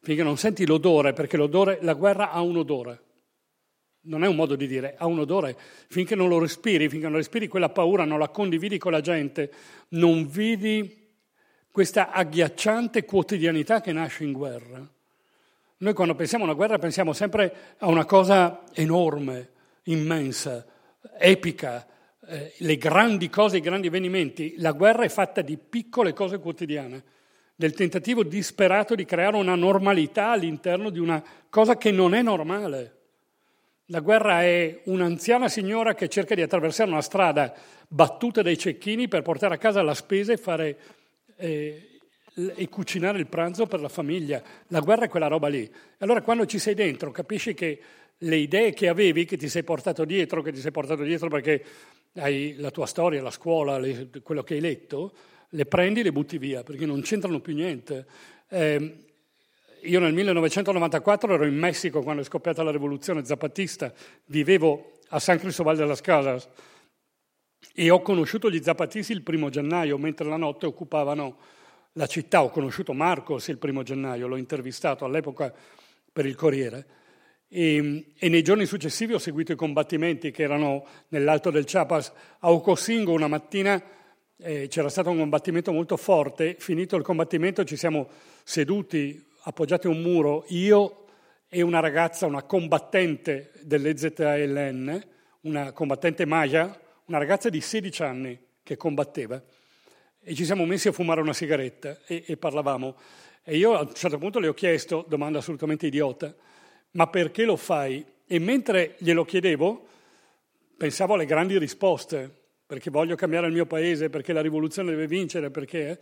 finché 0.00 0.22
non 0.22 0.36
senti 0.36 0.66
l'odore, 0.66 1.12
perché 1.12 1.36
l'odore, 1.36 1.78
la 1.82 1.94
guerra 1.94 2.30
ha 2.30 2.40
un 2.40 2.56
odore, 2.56 3.02
non 4.02 4.22
è 4.22 4.28
un 4.28 4.36
modo 4.36 4.54
di 4.54 4.66
dire, 4.66 4.94
ha 4.96 5.06
un 5.06 5.18
odore, 5.18 5.56
finché 5.88 6.14
non 6.14 6.28
lo 6.28 6.38
respiri, 6.38 6.88
finché 6.88 7.08
non 7.08 7.16
respiri 7.16 7.48
quella 7.48 7.70
paura, 7.70 8.04
non 8.04 8.18
la 8.18 8.28
condividi 8.28 8.78
con 8.78 8.92
la 8.92 9.00
gente, 9.00 9.50
non 9.90 10.28
vedi 10.28 11.06
questa 11.70 12.10
agghiacciante 12.10 13.04
quotidianità 13.04 13.80
che 13.80 13.92
nasce 13.92 14.24
in 14.24 14.32
guerra. 14.32 14.97
Noi 15.80 15.92
quando 15.92 16.16
pensiamo 16.16 16.42
a 16.42 16.48
una 16.48 16.56
guerra 16.56 16.78
pensiamo 16.78 17.12
sempre 17.12 17.74
a 17.78 17.86
una 17.86 18.04
cosa 18.04 18.64
enorme, 18.72 19.50
immensa, 19.84 20.66
epica, 21.16 21.86
eh, 22.26 22.52
le 22.58 22.76
grandi 22.76 23.30
cose, 23.30 23.58
i 23.58 23.60
grandi 23.60 23.86
avvenimenti. 23.86 24.54
La 24.58 24.72
guerra 24.72 25.04
è 25.04 25.08
fatta 25.08 25.40
di 25.40 25.56
piccole 25.56 26.12
cose 26.12 26.40
quotidiane, 26.40 27.02
del 27.54 27.74
tentativo 27.74 28.24
disperato 28.24 28.96
di 28.96 29.04
creare 29.04 29.36
una 29.36 29.54
normalità 29.54 30.30
all'interno 30.30 30.90
di 30.90 30.98
una 30.98 31.22
cosa 31.48 31.76
che 31.76 31.92
non 31.92 32.12
è 32.12 32.22
normale. 32.22 32.96
La 33.86 34.00
guerra 34.00 34.42
è 34.42 34.80
un'anziana 34.86 35.48
signora 35.48 35.94
che 35.94 36.08
cerca 36.08 36.34
di 36.34 36.42
attraversare 36.42 36.90
una 36.90 37.02
strada 37.02 37.54
battuta 37.86 38.42
dai 38.42 38.58
cecchini 38.58 39.06
per 39.06 39.22
portare 39.22 39.54
a 39.54 39.58
casa 39.58 39.80
la 39.82 39.94
spesa 39.94 40.32
e 40.32 40.36
fare... 40.38 40.78
Eh, 41.36 41.87
e 42.54 42.68
cucinare 42.68 43.18
il 43.18 43.26
pranzo 43.26 43.66
per 43.66 43.80
la 43.80 43.88
famiglia. 43.88 44.42
La 44.68 44.80
guerra 44.80 45.06
è 45.06 45.08
quella 45.08 45.26
roba 45.26 45.48
lì. 45.48 45.68
Allora 45.98 46.22
quando 46.22 46.46
ci 46.46 46.58
sei 46.58 46.74
dentro 46.74 47.10
capisci 47.10 47.54
che 47.54 47.80
le 48.18 48.36
idee 48.36 48.72
che 48.72 48.88
avevi, 48.88 49.24
che 49.24 49.36
ti 49.36 49.48
sei 49.48 49.64
portato 49.64 50.04
dietro, 50.04 50.42
che 50.42 50.52
ti 50.52 50.60
sei 50.60 50.70
portato 50.70 51.02
dietro 51.02 51.28
perché 51.28 51.64
hai 52.16 52.54
la 52.58 52.70
tua 52.70 52.86
storia, 52.86 53.22
la 53.22 53.30
scuola, 53.30 53.78
le, 53.78 54.08
quello 54.22 54.42
che 54.42 54.54
hai 54.54 54.60
letto, 54.60 55.12
le 55.50 55.66
prendi 55.66 56.00
e 56.00 56.02
le 56.04 56.12
butti 56.12 56.38
via 56.38 56.62
perché 56.62 56.86
non 56.86 57.00
c'entrano 57.00 57.40
più 57.40 57.54
niente. 57.54 58.06
Eh, 58.48 59.04
io 59.82 60.00
nel 60.00 60.12
1994 60.12 61.34
ero 61.34 61.44
in 61.44 61.56
Messico 61.56 62.02
quando 62.02 62.22
è 62.22 62.24
scoppiata 62.24 62.62
la 62.62 62.72
rivoluzione 62.72 63.24
zapatista, 63.24 63.92
vivevo 64.26 64.92
a 65.08 65.18
San 65.18 65.38
Cristobal 65.38 65.76
de 65.76 65.84
las 65.84 66.00
Casas 66.00 66.48
e 67.72 67.90
ho 67.90 68.00
conosciuto 68.02 68.50
gli 68.50 68.60
zapatisti 68.60 69.12
il 69.12 69.22
primo 69.22 69.50
gennaio, 69.50 69.96
mentre 69.98 70.28
la 70.28 70.36
notte 70.36 70.66
occupavano 70.66 71.36
la 71.92 72.06
città, 72.06 72.42
ho 72.42 72.50
conosciuto 72.50 72.92
Marcos 72.92 73.48
il 73.48 73.58
primo 73.58 73.82
gennaio, 73.82 74.28
l'ho 74.28 74.36
intervistato 74.36 75.04
all'epoca 75.04 75.52
per 76.12 76.26
il 76.26 76.34
Corriere 76.34 76.86
e, 77.48 78.12
e, 78.18 78.28
nei 78.28 78.42
giorni 78.42 78.66
successivi 78.66 79.14
ho 79.14 79.18
seguito 79.18 79.52
i 79.52 79.56
combattimenti 79.56 80.30
che 80.30 80.42
erano 80.42 80.84
nell'Alto 81.08 81.50
del 81.50 81.64
Chiapas. 81.64 82.12
A 82.40 82.50
Ocosingo 82.52 83.12
una 83.12 83.26
mattina 83.26 83.82
eh, 84.36 84.68
c'era 84.68 84.90
stato 84.90 85.10
un 85.10 85.18
combattimento 85.18 85.72
molto 85.72 85.96
forte, 85.96 86.56
finito 86.58 86.96
il 86.96 87.02
combattimento 87.02 87.64
ci 87.64 87.76
siamo 87.76 88.08
seduti 88.44 89.26
appoggiati 89.44 89.86
a 89.86 89.90
un 89.90 90.02
muro, 90.02 90.44
io 90.48 91.06
e 91.48 91.62
una 91.62 91.80
ragazza, 91.80 92.26
una 92.26 92.42
combattente 92.42 93.52
dell'EZLN, 93.62 95.06
una 95.40 95.72
combattente 95.72 96.26
Maya, 96.26 96.78
una 97.06 97.18
ragazza 97.18 97.48
di 97.48 97.62
16 97.62 98.02
anni 98.02 98.38
che 98.62 98.76
combatteva 98.76 99.42
e 100.28 100.34
ci 100.34 100.44
siamo 100.44 100.66
messi 100.66 100.88
a 100.88 100.92
fumare 100.92 101.22
una 101.22 101.32
sigaretta 101.32 102.00
e, 102.06 102.22
e, 102.26 102.36
parlavamo. 102.36 102.96
E 103.42 103.56
io 103.56 103.74
a 103.74 103.80
un 103.80 103.94
certo 103.94 104.18
punto 104.18 104.38
le 104.38 104.48
ho 104.48 104.52
chiesto, 104.52 105.06
domanda 105.08 105.38
assolutamente 105.38 105.86
idiota, 105.86 106.34
ma 106.90 107.06
perché 107.06 107.46
lo 107.46 107.56
fai? 107.56 108.04
E 108.26 108.38
mentre 108.38 108.96
glielo 108.98 109.24
chiedevo, 109.24 109.86
pensavo 110.76 111.14
alle 111.14 111.24
grandi 111.24 111.56
risposte, 111.56 112.30
perché 112.66 112.90
voglio 112.90 113.16
cambiare 113.16 113.46
il 113.46 113.54
mio 113.54 113.64
paese, 113.64 114.10
perché 114.10 114.34
la 114.34 114.42
rivoluzione 114.42 114.90
deve 114.90 115.06
vincere, 115.06 115.50
perché... 115.50 115.98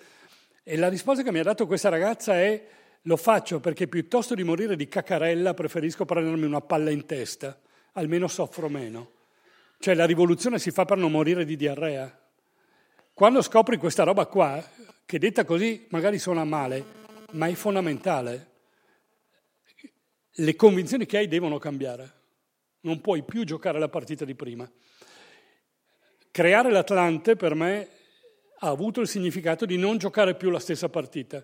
E 0.64 0.76
la 0.76 0.88
risposta 0.88 1.22
che 1.22 1.30
mi 1.30 1.38
ha 1.38 1.44
dato 1.44 1.68
questa 1.68 1.88
ragazza 1.88 2.34
è 2.34 2.66
lo 3.02 3.16
faccio 3.16 3.60
perché 3.60 3.86
piuttosto 3.86 4.34
di 4.34 4.42
morire 4.42 4.74
di 4.74 4.88
cacarella 4.88 5.54
preferisco 5.54 6.04
prendermi 6.04 6.46
una 6.46 6.60
palla 6.60 6.90
in 6.90 7.06
testa, 7.06 7.56
almeno 7.92 8.26
soffro 8.26 8.68
meno. 8.68 9.12
Cioè 9.78 9.94
la 9.94 10.04
rivoluzione 10.04 10.58
si 10.58 10.72
fa 10.72 10.84
per 10.84 10.96
non 10.96 11.12
morire 11.12 11.44
di 11.44 11.54
diarrea. 11.54 12.25
Quando 13.16 13.40
scopri 13.40 13.78
questa 13.78 14.02
roba 14.02 14.26
qua, 14.26 14.62
che 15.06 15.18
detta 15.18 15.46
così 15.46 15.86
magari 15.88 16.18
suona 16.18 16.44
male, 16.44 16.84
ma 17.30 17.46
è 17.46 17.54
fondamentale, 17.54 18.50
le 20.32 20.54
convinzioni 20.54 21.06
che 21.06 21.16
hai 21.16 21.26
devono 21.26 21.56
cambiare. 21.56 22.12
Non 22.80 23.00
puoi 23.00 23.22
più 23.22 23.44
giocare 23.44 23.78
la 23.78 23.88
partita 23.88 24.26
di 24.26 24.34
prima. 24.34 24.70
Creare 26.30 26.70
l'Atlante 26.70 27.36
per 27.36 27.54
me 27.54 27.88
ha 28.58 28.68
avuto 28.68 29.00
il 29.00 29.08
significato 29.08 29.64
di 29.64 29.78
non 29.78 29.96
giocare 29.96 30.34
più 30.34 30.50
la 30.50 30.60
stessa 30.60 30.90
partita, 30.90 31.42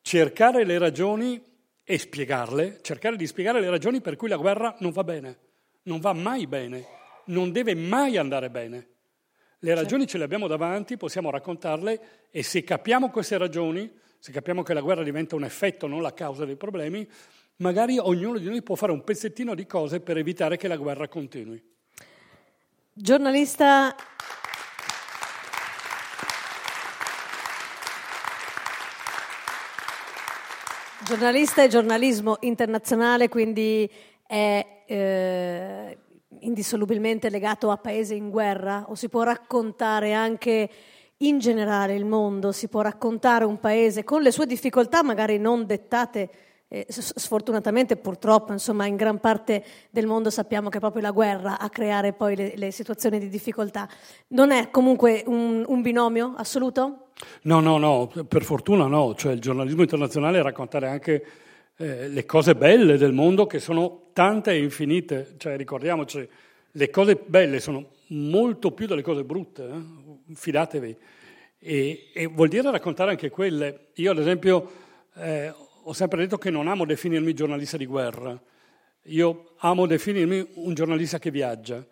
cercare 0.00 0.64
le 0.64 0.78
ragioni 0.78 1.44
e 1.84 1.98
spiegarle, 1.98 2.80
cercare 2.80 3.16
di 3.16 3.26
spiegare 3.26 3.60
le 3.60 3.68
ragioni 3.68 4.00
per 4.00 4.16
cui 4.16 4.30
la 4.30 4.38
guerra 4.38 4.74
non 4.78 4.92
va 4.92 5.04
bene, 5.04 5.38
non 5.82 6.00
va 6.00 6.14
mai 6.14 6.46
bene, 6.46 6.86
non 7.26 7.52
deve 7.52 7.74
mai 7.74 8.16
andare 8.16 8.48
bene. 8.48 8.94
Le 9.66 9.74
ragioni 9.74 10.06
ce 10.06 10.16
le 10.16 10.22
abbiamo 10.22 10.46
davanti, 10.46 10.96
possiamo 10.96 11.28
raccontarle 11.28 12.28
e 12.30 12.44
se 12.44 12.62
capiamo 12.62 13.10
queste 13.10 13.36
ragioni, 13.36 13.92
se 14.16 14.30
capiamo 14.30 14.62
che 14.62 14.72
la 14.72 14.80
guerra 14.80 15.02
diventa 15.02 15.34
un 15.34 15.42
effetto, 15.42 15.88
non 15.88 16.02
la 16.02 16.14
causa 16.14 16.44
dei 16.44 16.54
problemi, 16.54 17.04
magari 17.56 17.98
ognuno 17.98 18.38
di 18.38 18.48
noi 18.48 18.62
può 18.62 18.76
fare 18.76 18.92
un 18.92 19.02
pezzettino 19.02 19.56
di 19.56 19.66
cose 19.66 19.98
per 19.98 20.18
evitare 20.18 20.56
che 20.56 20.68
la 20.68 20.76
guerra 20.76 21.08
continui. 21.08 21.60
Giornalista 22.92 23.96
Giornalista 31.04 31.64
e 31.64 31.68
giornalismo 31.68 32.36
internazionale, 32.42 33.28
quindi 33.28 33.90
è 34.24 34.84
eh, 34.86 35.98
indissolubilmente 36.40 37.30
legato 37.30 37.70
a 37.70 37.76
paese 37.76 38.14
in 38.14 38.30
guerra 38.30 38.84
o 38.88 38.94
si 38.94 39.08
può 39.08 39.22
raccontare 39.22 40.12
anche 40.12 40.68
in 41.18 41.38
generale 41.38 41.94
il 41.94 42.04
mondo, 42.04 42.52
si 42.52 42.68
può 42.68 42.82
raccontare 42.82 43.44
un 43.44 43.58
paese 43.58 44.04
con 44.04 44.22
le 44.22 44.30
sue 44.30 44.46
difficoltà 44.46 45.02
magari 45.02 45.38
non 45.38 45.64
dettate 45.64 46.30
eh, 46.68 46.84
sfortunatamente 46.88 47.96
purtroppo 47.96 48.50
insomma 48.52 48.86
in 48.86 48.96
gran 48.96 49.20
parte 49.20 49.64
del 49.88 50.06
mondo 50.06 50.30
sappiamo 50.30 50.68
che 50.68 50.78
è 50.78 50.80
proprio 50.80 51.02
la 51.02 51.12
guerra 51.12 51.58
a 51.60 51.70
creare 51.70 52.12
poi 52.12 52.34
le, 52.34 52.52
le 52.56 52.70
situazioni 52.72 53.18
di 53.18 53.28
difficoltà. 53.28 53.88
Non 54.28 54.50
è 54.50 54.70
comunque 54.70 55.22
un, 55.26 55.64
un, 55.66 55.80
binomio 55.80 56.34
assoluto? 56.36 57.10
No, 57.42 57.60
no, 57.60 57.78
no, 57.78 58.10
per 58.28 58.42
fortuna 58.42 58.86
no, 58.86 59.14
cioè 59.14 59.32
il 59.32 59.40
giornalismo 59.40 59.82
internazionale 59.82 60.40
è 60.40 60.42
raccontare 60.42 60.88
anche 60.88 61.24
eh, 61.78 62.08
le 62.08 62.24
cose 62.24 62.54
belle 62.54 62.96
del 62.96 63.12
mondo 63.12 63.46
che 63.46 63.58
sono 63.58 64.10
tante 64.12 64.52
e 64.52 64.62
infinite, 64.62 65.34
cioè 65.36 65.56
ricordiamoci, 65.56 66.26
le 66.70 66.90
cose 66.90 67.16
belle 67.16 67.60
sono 67.60 67.90
molto 68.08 68.72
più 68.72 68.86
delle 68.86 69.02
cose 69.02 69.24
brutte, 69.24 69.68
eh? 69.68 70.34
fidatevi. 70.34 70.96
E, 71.58 72.10
e, 72.14 72.26
vuol 72.26 72.48
dire 72.48 72.70
raccontare 72.70 73.10
anche 73.10 73.30
quelle. 73.30 73.88
Io 73.94 74.10
ad 74.10 74.18
esempio 74.18 74.70
eh, 75.16 75.52
ho 75.82 75.92
sempre 75.92 76.20
detto 76.20 76.38
che 76.38 76.50
non 76.50 76.68
amo 76.68 76.84
definirmi 76.84 77.32
giornalista 77.32 77.76
di 77.76 77.86
guerra, 77.86 78.40
io 79.04 79.52
amo 79.58 79.86
definirmi 79.86 80.46
un 80.54 80.74
giornalista 80.74 81.18
che 81.18 81.30
viaggia 81.30 81.84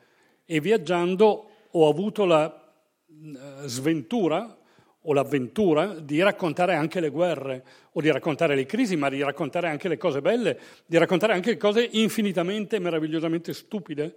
e 0.44 0.60
viaggiando 0.60 1.50
ho 1.70 1.88
avuto 1.88 2.24
la 2.24 2.72
eh, 3.06 3.68
sventura 3.68 4.58
o 5.06 5.12
l'avventura 5.12 5.98
di 6.00 6.22
raccontare 6.22 6.74
anche 6.74 7.00
le 7.00 7.10
guerre 7.10 7.64
o 7.92 8.00
di 8.00 8.10
raccontare 8.10 8.54
le 8.54 8.66
crisi, 8.66 8.96
ma 8.96 9.08
di 9.08 9.22
raccontare 9.22 9.68
anche 9.68 9.88
le 9.88 9.96
cose 9.96 10.20
belle, 10.20 10.58
di 10.86 10.96
raccontare 10.96 11.32
anche 11.32 11.50
le 11.50 11.56
cose 11.56 11.88
infinitamente, 11.92 12.78
meravigliosamente 12.78 13.52
stupide 13.52 14.16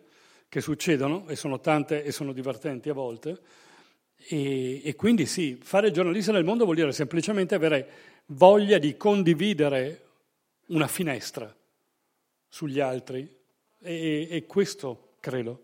che 0.50 0.62
succedono 0.62 1.28
e 1.28 1.36
sono 1.36 1.60
tante 1.60 2.04
e 2.04 2.12
sono 2.12 2.32
divertenti 2.32 2.90
a 2.90 2.94
volte. 2.94 3.38
E, 4.30 4.82
e 4.84 4.96
quindi 4.96 5.26
sì, 5.26 5.60
fare 5.62 5.92
giornalista 5.92 6.32
nel 6.32 6.46
mondo 6.46 6.64
vuol 6.64 6.78
dire 6.78 6.92
semplicemente 6.92 7.56
avere 7.56 7.90
voglia 8.28 8.78
di 8.78 8.96
condividere 8.96 10.04
una 10.68 10.88
finestra 10.88 11.54
sugli 12.48 12.80
altri 12.80 13.30
e, 13.82 14.28
e 14.30 14.46
questo 14.46 15.16
credo. 15.20 15.64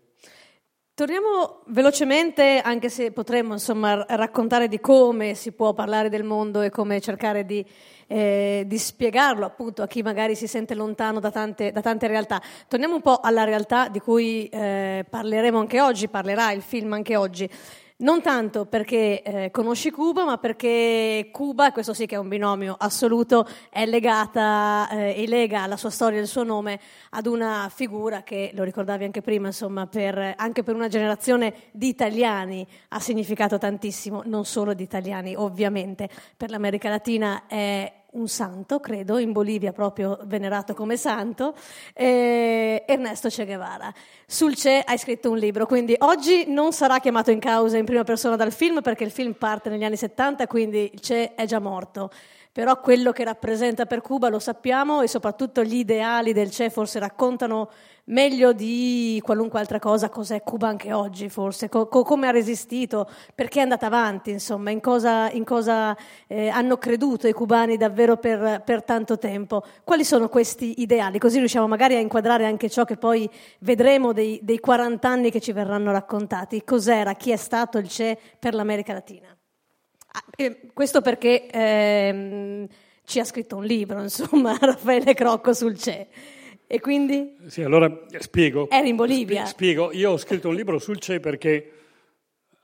Torniamo 0.96 1.62
velocemente, 1.66 2.60
anche 2.62 2.88
se 2.88 3.10
potremmo 3.10 3.54
insomma, 3.54 4.06
raccontare 4.10 4.68
di 4.68 4.78
come 4.78 5.34
si 5.34 5.50
può 5.50 5.72
parlare 5.72 6.08
del 6.08 6.22
mondo 6.22 6.60
e 6.60 6.70
come 6.70 7.00
cercare 7.00 7.44
di, 7.44 7.66
eh, 8.06 8.62
di 8.64 8.78
spiegarlo 8.78 9.44
appunto 9.44 9.82
a 9.82 9.88
chi 9.88 10.02
magari 10.02 10.36
si 10.36 10.46
sente 10.46 10.76
lontano 10.76 11.18
da 11.18 11.32
tante, 11.32 11.72
da 11.72 11.80
tante 11.80 12.06
realtà. 12.06 12.40
Torniamo 12.68 12.94
un 12.94 13.00
po' 13.00 13.18
alla 13.18 13.42
realtà 13.42 13.88
di 13.88 13.98
cui 13.98 14.46
eh, 14.46 15.04
parleremo 15.10 15.58
anche 15.58 15.80
oggi, 15.80 16.06
parlerà 16.06 16.52
il 16.52 16.62
film 16.62 16.92
anche 16.92 17.16
oggi. 17.16 17.50
Non 18.04 18.20
tanto 18.20 18.66
perché 18.66 19.22
eh, 19.22 19.50
conosci 19.50 19.90
Cuba, 19.90 20.26
ma 20.26 20.36
perché 20.36 21.30
Cuba, 21.32 21.72
questo 21.72 21.94
sì 21.94 22.04
che 22.04 22.16
è 22.16 22.18
un 22.18 22.28
binomio 22.28 22.76
assoluto, 22.78 23.48
è 23.70 23.86
legata 23.86 24.86
eh, 24.90 25.22
e 25.22 25.26
lega 25.26 25.66
la 25.66 25.78
sua 25.78 25.88
storia 25.88 26.18
e 26.18 26.20
il 26.20 26.26
suo 26.26 26.42
nome 26.42 26.78
ad 27.12 27.24
una 27.24 27.70
figura 27.74 28.22
che, 28.22 28.50
lo 28.52 28.62
ricordavi 28.62 29.04
anche 29.04 29.22
prima, 29.22 29.46
insomma, 29.46 29.86
per, 29.86 30.34
anche 30.36 30.62
per 30.62 30.74
una 30.74 30.88
generazione 30.88 31.54
di 31.70 31.88
italiani 31.88 32.66
ha 32.88 33.00
significato 33.00 33.56
tantissimo, 33.56 34.20
non 34.26 34.44
solo 34.44 34.74
di 34.74 34.82
italiani 34.82 35.34
ovviamente. 35.34 36.10
Per 36.36 36.50
l'America 36.50 36.90
Latina 36.90 37.44
è 37.46 37.90
un 38.14 38.28
santo, 38.28 38.80
credo, 38.80 39.18
in 39.18 39.32
Bolivia 39.32 39.72
proprio 39.72 40.18
venerato 40.24 40.74
come 40.74 40.96
santo, 40.96 41.54
eh, 41.92 42.84
Ernesto 42.86 43.28
Che 43.28 43.44
Guevara. 43.44 43.92
Sul 44.26 44.54
Che 44.54 44.82
hai 44.84 44.98
scritto 44.98 45.30
un 45.30 45.38
libro, 45.38 45.66
quindi 45.66 45.94
oggi 45.98 46.44
non 46.48 46.72
sarà 46.72 46.98
chiamato 46.98 47.30
in 47.30 47.38
causa 47.38 47.76
in 47.76 47.84
prima 47.84 48.04
persona 48.04 48.36
dal 48.36 48.52
film 48.52 48.82
perché 48.82 49.04
il 49.04 49.10
film 49.10 49.32
parte 49.32 49.68
negli 49.68 49.84
anni 49.84 49.96
70, 49.96 50.46
quindi 50.46 50.90
il 50.92 51.00
Che 51.00 51.34
è 51.34 51.44
già 51.46 51.58
morto 51.58 52.10
però 52.54 52.80
quello 52.80 53.10
che 53.10 53.24
rappresenta 53.24 53.84
per 53.84 54.00
Cuba 54.00 54.28
lo 54.28 54.38
sappiamo 54.38 55.02
e 55.02 55.08
soprattutto 55.08 55.64
gli 55.64 55.74
ideali 55.74 56.32
del 56.32 56.52
CE 56.52 56.70
forse 56.70 57.00
raccontano 57.00 57.68
meglio 58.06 58.52
di 58.52 59.20
qualunque 59.24 59.60
altra 59.60 59.78
cosa 59.78 60.08
cos'è 60.08 60.42
Cuba 60.42 60.68
anche 60.68 60.92
oggi 60.92 61.28
forse, 61.28 61.68
co- 61.68 61.86
co- 61.86 62.02
come 62.02 62.26
ha 62.26 62.30
resistito, 62.30 63.08
perché 63.34 63.60
è 63.60 63.62
andata 63.62 63.86
avanti, 63.86 64.30
insomma, 64.30 64.70
in 64.70 64.80
cosa, 64.80 65.30
in 65.30 65.44
cosa 65.44 65.96
eh, 66.26 66.48
hanno 66.48 66.76
creduto 66.76 67.26
i 67.28 67.32
cubani 67.32 67.76
davvero 67.76 68.16
per, 68.16 68.62
per, 68.64 68.82
tanto 68.82 69.18
tempo. 69.18 69.62
Quali 69.84 70.04
sono 70.04 70.28
questi 70.28 70.82
ideali? 70.82 71.18
Così 71.18 71.38
riusciamo 71.38 71.66
magari 71.66 71.94
a 71.94 72.00
inquadrare 72.00 72.44
anche 72.44 72.68
ciò 72.68 72.84
che 72.84 72.96
poi 72.96 73.28
vedremo 73.60 74.12
dei, 74.12 74.38
dei 74.42 74.58
40 74.58 75.08
anni 75.08 75.30
che 75.30 75.40
ci 75.40 75.52
verranno 75.52 75.92
raccontati. 75.92 76.64
Cos'era, 76.64 77.14
chi 77.14 77.30
è 77.30 77.36
stato 77.36 77.78
il 77.78 77.88
CE 77.88 78.18
per 78.38 78.54
l'America 78.54 78.92
Latina? 78.92 79.28
Ah, 80.16 80.24
questo 80.72 81.00
perché 81.00 81.48
ehm, 81.50 82.68
ci 83.04 83.18
ha 83.18 83.24
scritto 83.24 83.56
un 83.56 83.64
libro, 83.64 84.00
insomma, 84.00 84.56
Raffaele 84.60 85.14
Crocco 85.14 85.52
sul 85.52 85.76
CE. 85.76 86.08
E 86.74 86.80
quindi? 86.80 87.36
Sì, 87.46 87.62
allora 87.62 87.88
spiego. 88.18 88.68
Eri 88.68 88.88
in 88.88 88.96
Bolivia. 88.96 89.46
Spiego, 89.46 89.92
io 89.92 90.10
ho 90.10 90.16
scritto 90.16 90.48
un 90.48 90.56
libro 90.56 90.80
sul 90.80 90.98
CE 90.98 91.20
perché 91.20 91.70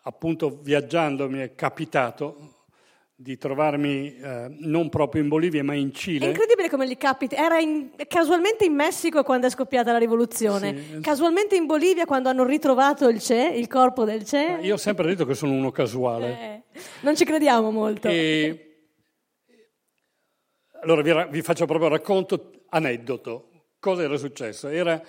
appunto 0.02 0.58
viaggiando 0.62 1.30
mi 1.30 1.38
è 1.38 1.54
capitato 1.54 2.64
di 3.14 3.38
trovarmi 3.38 4.16
eh, 4.16 4.46
non 4.48 4.88
proprio 4.88 5.22
in 5.22 5.28
Bolivia 5.28 5.62
ma 5.62 5.74
in 5.74 5.94
Cile. 5.94 6.24
È 6.24 6.28
incredibile 6.28 6.68
come 6.68 6.88
gli 6.88 6.96
capita. 6.96 7.36
Era 7.36 7.60
in, 7.60 7.90
casualmente 8.08 8.64
in 8.64 8.74
Messico 8.74 9.22
quando 9.22 9.46
è 9.46 9.50
scoppiata 9.50 9.92
la 9.92 9.98
rivoluzione, 9.98 10.76
sì. 10.76 11.00
casualmente 11.00 11.54
in 11.54 11.66
Bolivia 11.66 12.04
quando 12.04 12.28
hanno 12.28 12.44
ritrovato 12.44 13.08
il 13.08 13.20
CE, 13.20 13.52
il 13.54 13.68
corpo 13.68 14.02
del 14.02 14.24
CE. 14.24 14.50
Ma 14.54 14.58
io 14.58 14.74
ho 14.74 14.78
sempre 14.78 15.06
detto 15.06 15.24
che 15.24 15.34
sono 15.34 15.52
uno 15.52 15.70
casuale. 15.70 16.26
Eh, 16.26 16.80
non 17.02 17.14
ci 17.14 17.24
crediamo 17.24 17.70
molto. 17.70 18.08
E... 18.08 18.88
Allora 20.82 21.00
vi, 21.00 21.30
vi 21.30 21.42
faccio 21.42 21.64
proprio 21.64 21.86
un 21.86 21.94
racconto, 21.94 22.64
aneddoto. 22.70 23.49
Cosa 23.80 24.02
era 24.02 24.16
successo? 24.18 24.68
Era 24.68 25.02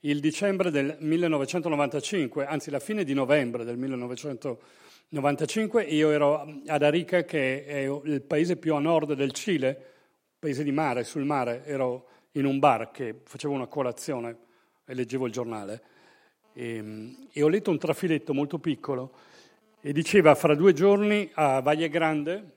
il 0.00 0.20
dicembre 0.20 0.70
del 0.70 0.98
1995, 1.00 2.44
anzi 2.44 2.70
la 2.70 2.78
fine 2.78 3.02
di 3.02 3.14
novembre 3.14 3.64
del 3.64 3.78
1995, 3.78 5.82
io 5.84 6.10
ero 6.10 6.46
ad 6.66 6.82
Arica, 6.82 7.24
che 7.24 7.64
è 7.64 7.78
il 7.78 8.20
paese 8.20 8.56
più 8.56 8.74
a 8.74 8.80
nord 8.80 9.14
del 9.14 9.32
Cile, 9.32 9.82
paese 10.38 10.62
di 10.62 10.72
mare, 10.72 11.04
sul 11.04 11.24
mare, 11.24 11.64
ero 11.64 12.08
in 12.32 12.44
un 12.44 12.58
bar 12.58 12.90
che 12.90 13.14
facevo 13.24 13.54
una 13.54 13.66
colazione 13.66 14.36
e 14.84 14.92
leggevo 14.92 15.24
il 15.24 15.32
giornale 15.32 15.82
e, 16.52 17.14
e 17.32 17.42
ho 17.42 17.48
letto 17.48 17.70
un 17.70 17.78
trafiletto 17.78 18.34
molto 18.34 18.58
piccolo 18.58 19.10
e 19.80 19.90
diceva 19.92 20.34
fra 20.34 20.54
due 20.54 20.74
giorni 20.74 21.30
a 21.32 21.60
Valle 21.60 21.88
Grande, 21.88 22.56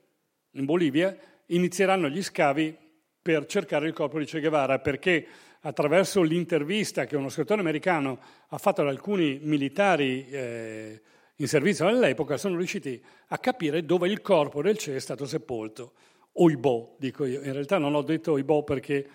in 0.50 0.66
Bolivia, 0.66 1.16
inizieranno 1.46 2.08
gli 2.08 2.22
scavi 2.22 2.76
per 3.22 3.46
cercare 3.46 3.86
il 3.86 3.94
corpo 3.94 4.18
di 4.18 4.26
Che 4.26 4.40
Guevara 4.40 4.78
perché 4.80 5.26
attraverso 5.62 6.22
l'intervista 6.22 7.04
che 7.04 7.16
uno 7.16 7.28
scrittore 7.28 7.60
americano 7.60 8.18
ha 8.48 8.58
fatto 8.58 8.80
ad 8.80 8.88
alcuni 8.88 9.38
militari 9.42 10.28
eh, 10.28 11.00
in 11.36 11.48
servizio 11.48 11.86
all'epoca, 11.86 12.36
sono 12.36 12.56
riusciti 12.56 13.02
a 13.28 13.38
capire 13.38 13.84
dove 13.84 14.08
il 14.08 14.20
corpo 14.20 14.62
del 14.62 14.76
Che 14.76 14.96
è 14.96 15.00
stato 15.00 15.24
sepolto. 15.24 15.92
Oibò, 16.34 16.96
dico 16.98 17.24
io. 17.24 17.42
In 17.42 17.52
realtà 17.52 17.78
non 17.78 17.94
ho 17.94 18.02
detto 18.02 18.32
oibò 18.32 18.62
perché 18.64 19.06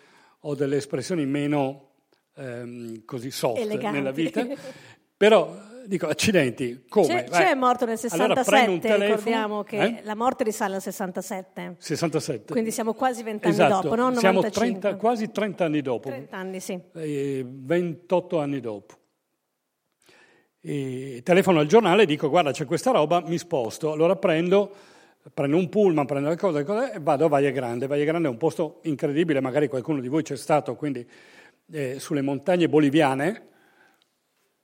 ho 0.42 0.56
delle 0.56 0.78
espressioni 0.78 1.26
meno 1.26 1.92
ehm, 2.36 3.04
così 3.06 3.32
soft 3.32 3.60
Eleganti. 3.60 3.98
nella 3.98 4.12
vita, 4.12 4.46
però 5.16 5.52
dico, 5.88 6.08
accidenti, 6.08 6.84
come? 6.88 7.08
C'è, 7.08 7.24
c'è 7.30 7.54
morto 7.56 7.86
nel 7.86 7.98
67, 7.98 8.92
allora 8.92 9.08
ricordiamo 9.08 9.64
che 9.64 9.82
eh? 9.82 10.00
la 10.04 10.16
morte 10.16 10.44
risale 10.44 10.76
al 10.76 10.82
67. 10.82 11.76
67. 11.78 12.52
Quindi 12.52 12.72
siamo 12.72 12.94
quasi 12.94 13.24
20 13.24 13.48
esatto. 13.48 13.74
anni 13.74 13.82
dopo, 13.82 13.96
non 13.96 14.16
Siamo 14.16 14.42
30, 14.42 14.96
quasi 14.96 15.32
30 15.32 15.66
anni 15.66 15.82
dopo. 15.82 16.10
30 16.10 16.38
anni, 16.38 16.60
sì. 16.60 16.80
E 16.94 17.46
28 17.48 18.40
anni 18.40 18.60
dopo. 18.60 18.94
E 20.60 21.22
telefono 21.24 21.60
al 21.60 21.68
giornale 21.68 22.04
e 22.04 22.06
dico, 22.06 22.30
guarda, 22.30 22.52
c'è 22.52 22.66
questa 22.66 22.92
roba, 22.92 23.22
mi 23.26 23.38
sposto. 23.38 23.92
Allora 23.92 24.16
prendo 24.16 24.72
prendo 25.34 25.58
un 25.58 25.70
pullman, 25.70 26.06
prendo 26.06 26.30
le 26.30 26.38
cose, 26.38 26.60
le 26.60 26.64
cose 26.64 26.94
e 26.94 27.00
vado 27.00 27.26
a 27.26 27.28
Valle 27.28 27.52
Grande. 27.52 27.88
Valle 27.88 28.06
Grande 28.06 28.28
è 28.28 28.32
un 28.32 28.38
posto 28.38 28.80
incredibile, 28.84 29.42
magari 29.42 29.68
qualcuno 29.68 30.00
di 30.00 30.08
voi 30.08 30.24
c'è 30.24 30.38
stato, 30.38 30.76
quindi 30.76 31.06
eh, 31.72 32.00
sulle 32.00 32.22
montagne 32.22 32.70
boliviane, 32.70 33.48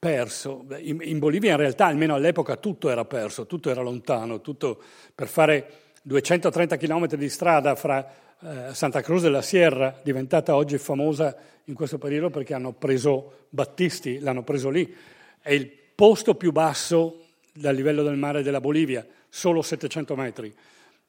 perso. 0.03 0.65
In, 0.79 0.99
in, 1.01 1.17
Bolivia 1.17 1.51
in 1.51 1.57
realtà, 1.57 1.85
almeno 1.85 2.13
all'epoca, 2.13 2.57
tutto 2.57 2.89
era 2.89 3.05
perso, 3.05 3.45
tutto 3.45 3.69
era 3.69 3.81
lontano, 3.81 4.41
tutto 4.41 4.81
per 5.15 5.29
fare 5.29 5.71
230 6.01 6.75
km 6.75 7.15
di 7.15 7.29
strada 7.29 7.73
fra 7.75 8.05
eh, 8.41 8.73
Santa 8.73 8.99
Cruz 8.99 9.21
della 9.21 9.41
Sierra, 9.41 9.97
diventata 10.03 10.57
oggi 10.57 10.77
famosa 10.77 11.33
in 11.65 11.73
questo 11.73 11.97
periodo 11.97 12.29
perché 12.29 12.53
hanno 12.53 12.73
preso 12.73 13.45
Battisti, 13.47 14.19
l'hanno 14.19 14.43
preso 14.43 14.69
lì, 14.69 14.93
è 15.41 15.53
il 15.53 15.71
posto 15.95 16.35
più 16.35 16.51
basso 16.51 17.27
dal 17.53 17.73
livello 17.73 18.03
del 18.03 18.17
mare 18.17 18.43
della 18.43 18.59
Bolivia, 18.59 19.07
solo 19.29 19.61
700 19.61 20.15
metri. 20.17 20.53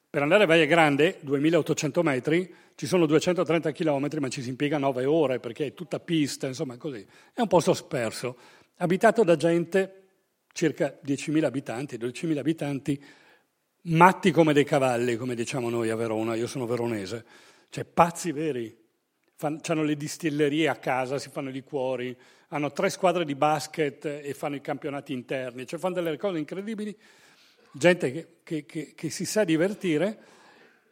Per 0.09 0.23
andare 0.23 0.45
a 0.45 0.47
Valle 0.47 0.67
Grande, 0.67 1.17
2800 1.19 2.03
metri, 2.05 2.55
ci 2.77 2.87
sono 2.87 3.07
230 3.07 3.73
km, 3.73 4.09
ma 4.21 4.29
ci 4.29 4.41
si 4.41 4.51
impiega 4.51 4.79
9 4.79 5.05
ore 5.05 5.41
perché 5.41 5.67
è 5.67 5.75
tutta 5.75 5.99
pista, 5.99 6.47
insomma 6.47 6.77
così. 6.77 7.05
È 7.33 7.41
un 7.41 7.49
posto 7.49 7.75
sperso 7.75 8.37
abitato 8.77 9.25
da 9.25 9.37
gente, 9.37 10.03
circa 10.53 10.99
10.000 11.05 11.45
abitanti, 11.45 11.97
12.000 11.97 12.39
abitanti, 12.39 13.05
matti 13.83 14.31
come 14.31 14.53
dei 14.53 14.65
cavalli, 14.65 15.17
come 15.17 15.35
diciamo 15.35 15.69
noi 15.69 15.91
a 15.91 15.97
Verona, 15.97 16.35
io 16.35 16.47
sono 16.47 16.67
veronese, 16.67 17.25
cioè 17.71 17.85
pazzi 17.85 18.33
veri. 18.33 18.83
Hanno 19.41 19.83
le 19.83 19.97
distillerie 19.97 20.69
a 20.69 20.77
casa, 20.77 21.19
si 21.19 21.29
fanno 21.29 21.51
i 21.51 21.53
liquori, 21.53 22.17
hanno 22.49 22.73
tre 22.73 22.89
squadre 22.89 23.25
di 23.25 23.35
basket 23.35 24.05
e 24.05 24.33
fanno 24.33 24.55
i 24.55 24.61
campionati 24.61 25.13
interni, 25.13 25.67
cioè 25.67 25.79
fanno 25.79 25.95
delle 25.95 26.17
cose 26.17 26.39
incredibili, 26.39 26.97
gente 27.73 28.13
che, 28.13 28.29
che, 28.43 28.65
che, 28.65 28.93
che 28.95 29.11
si 29.11 29.27
sa 29.27 29.45
divertire 29.45 30.19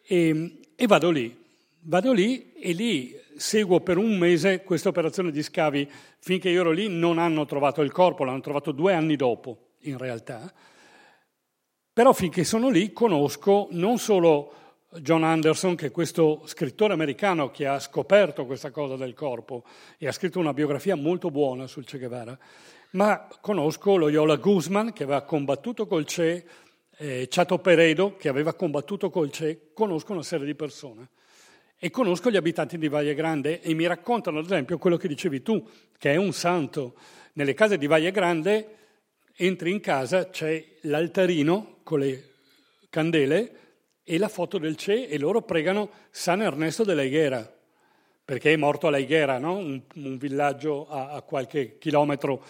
e, 0.03 0.59
e 0.75 0.87
vado 0.87 1.11
lì. 1.11 1.42
Vado 1.85 2.13
lì 2.13 2.53
e 2.53 2.71
lì 2.75 3.13
seguo 3.35 3.81
per 3.81 3.97
un 3.97 4.17
mese 4.17 4.63
questa 4.63 4.89
operazione 4.89 5.33
di 5.33 5.43
scavi. 5.43 5.91
Finché 6.21 6.49
io 6.49 6.61
ero 6.61 6.71
lì 6.71 6.87
non 6.87 7.19
hanno 7.19 7.45
trovato 7.45 7.83
il 7.83 7.91
corpo, 7.91 8.23
l'hanno 8.23 8.41
trovato 8.41 8.71
due 8.71 8.95
anni 8.95 9.17
dopo 9.17 9.71
in 9.81 9.99
realtà. 9.99 10.53
Però 11.93 12.13
finché 12.13 12.45
sono 12.45 12.69
lì 12.69 12.93
conosco 12.93 13.67
non 13.73 13.99
solo 13.99 14.53
John 15.01 15.25
Anderson, 15.25 15.75
che 15.75 15.87
è 15.87 15.91
questo 15.91 16.43
scrittore 16.45 16.93
americano 16.93 17.51
che 17.51 17.67
ha 17.67 17.81
scoperto 17.81 18.47
questa 18.47 18.71
cosa 18.71 18.95
del 18.95 19.15
corpo 19.15 19.65
e 19.99 20.07
ha 20.07 20.13
scritto 20.13 20.39
una 20.39 20.55
biografia 20.55 20.95
molto 20.95 21.33
buona 21.33 21.67
sul 21.67 21.85
Che 21.85 21.99
Guevara, 21.99 22.39
ma 22.91 23.27
conosco 23.41 23.97
Loyola 23.97 24.37
Guzman, 24.37 24.93
che 24.93 25.03
aveva 25.03 25.23
combattuto 25.23 25.89
col 25.89 26.05
Che 26.05 26.45
eh, 26.97 27.27
Chato 27.29 27.59
Peredo, 27.59 28.15
che 28.17 28.29
aveva 28.29 28.55
combattuto 28.55 29.11
col 29.11 29.33
CE, 29.33 29.73
conosco 29.75 30.13
una 30.13 30.23
serie 30.23 30.47
di 30.47 30.55
persone 30.55 31.09
e 31.85 31.91
conosco 31.91 32.31
gli 32.31 32.37
abitanti 32.37 32.79
di 32.79 32.87
Valle 32.87 33.13
Grande 33.13 33.61
e 33.61 33.75
mi 33.75 33.89
raccontano, 33.89 34.39
ad 34.39 34.45
esempio, 34.45 34.79
quello 34.79 34.97
che 34.97 35.09
dicevi 35.09 35.43
tu, 35.43 35.69
che 35.99 36.13
è 36.13 36.17
un 36.17 36.33
santo. 36.33 36.95
Nelle 37.33 37.55
case 37.55 37.77
di 37.77 37.89
Valle 37.89 38.13
Grande 38.13 38.77
entri 39.35 39.73
in 39.73 39.81
casa, 39.81 40.31
c'è 40.31 40.65
l'altarino 40.83 41.79
con 41.83 41.99
le 41.99 42.35
candele 42.89 43.57
e 44.05 44.17
la 44.17 44.29
foto 44.29 44.59
del 44.59 44.77
CE 44.77 45.09
e 45.09 45.19
loro 45.19 45.43
pregano 45.43 45.91
San 46.13 46.41
Ernesto 46.41 46.85
della 46.85 47.03
Higuera, 47.03 47.53
perché 48.25 48.53
è 48.53 48.57
morto 48.57 48.87
alla 48.87 48.99
Higuera, 48.99 49.41
no? 49.41 49.57
un, 49.57 49.83
un, 49.97 50.19
villaggio 50.19 50.87
a, 50.87 51.11
a, 51.11 51.23
qualche 51.23 51.79
chilometro. 51.79 52.45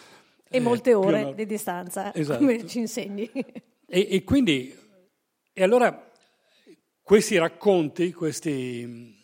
E 0.47 0.59
eh, 0.59 0.61
molte 0.61 0.92
ore 0.92 1.25
o... 1.25 1.33
di 1.33 1.47
distanza, 1.47 2.14
esatto. 2.14 2.38
come 2.38 2.66
ci 2.66 2.81
insegni. 2.81 3.31
E, 3.95 4.09
e, 4.11 4.25
quindi, 4.25 4.79
e 5.55 5.62
allora 5.62 6.11
questi 7.03 7.37
racconti, 7.37 8.12
questi, 8.12 9.22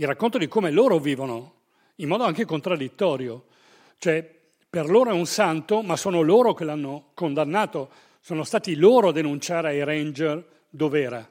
il 0.00 0.06
racconto 0.06 0.38
di 0.38 0.46
come 0.46 0.70
loro 0.70 0.98
vivono, 0.98 1.54
in 1.96 2.08
modo 2.08 2.22
anche 2.22 2.44
contraddittorio, 2.44 3.46
cioè 3.98 4.36
per 4.70 4.88
loro 4.88 5.10
è 5.10 5.12
un 5.12 5.26
santo, 5.26 5.82
ma 5.82 5.96
sono 5.96 6.20
loro 6.20 6.54
che 6.54 6.62
l'hanno 6.64 7.10
condannato, 7.14 7.90
sono 8.20 8.44
stati 8.44 8.76
loro 8.76 9.08
a 9.08 9.12
denunciare 9.12 9.70
ai 9.70 9.82
ranger 9.82 10.44
dov'era 10.70 11.28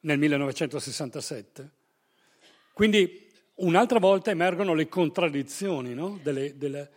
nel 0.00 0.18
1967. 0.18 1.70
Quindi 2.72 3.28
un'altra 3.56 3.98
volta 3.98 4.30
emergono 4.30 4.74
le 4.74 4.88
contraddizioni 4.88 5.92
no? 5.92 6.20
delle, 6.22 6.56
delle, 6.56 6.90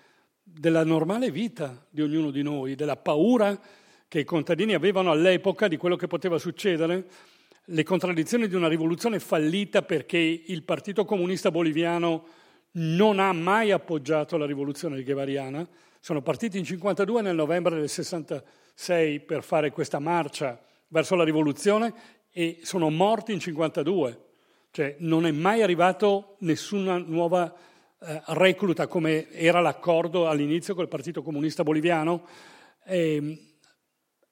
della 0.43 0.83
normale 0.83 1.31
vita 1.31 1.87
di 1.89 2.03
ognuno 2.03 2.29
di 2.29 2.43
noi, 2.43 2.75
della 2.75 2.97
paura 2.97 3.59
che 4.07 4.19
i 4.19 4.25
contadini 4.25 4.75
avevano 4.75 5.09
all'epoca 5.09 5.67
di 5.67 5.77
quello 5.77 5.95
che 5.95 6.05
poteva 6.05 6.37
succedere, 6.37 7.07
le 7.71 7.83
contraddizioni 7.83 8.47
di 8.47 8.55
una 8.55 8.67
rivoluzione 8.67 9.19
fallita 9.19 9.83
perché 9.83 10.17
il 10.17 10.63
Partito 10.63 11.05
Comunista 11.05 11.51
Boliviano 11.51 12.25
non 12.73 13.19
ha 13.19 13.31
mai 13.31 13.71
appoggiato 13.71 14.37
la 14.37 14.45
rivoluzione 14.45 15.03
guevariana, 15.03 15.67
sono 15.99 16.21
partiti 16.21 16.57
in 16.57 16.63
52 16.63 17.21
nel 17.21 17.35
novembre 17.35 17.75
del 17.75 17.89
66 17.89 19.19
per 19.21 19.43
fare 19.43 19.71
questa 19.71 19.99
marcia 19.99 20.59
verso 20.87 21.15
la 21.15 21.23
rivoluzione 21.23 21.93
e 22.31 22.59
sono 22.63 22.89
morti 22.89 23.33
in 23.33 23.39
52, 23.39 24.25
cioè 24.71 24.95
non 24.99 25.25
è 25.25 25.31
mai 25.31 25.61
arrivato 25.61 26.37
nessuna 26.39 26.97
nuova 26.97 27.53
eh, 28.01 28.21
recluta 28.27 28.87
come 28.87 29.29
era 29.31 29.59
l'accordo 29.59 30.27
all'inizio 30.27 30.73
col 30.73 30.87
Partito 30.87 31.21
Comunista 31.21 31.63
Boliviano. 31.63 32.25
E, 32.85 33.15
ehm, 33.15 33.39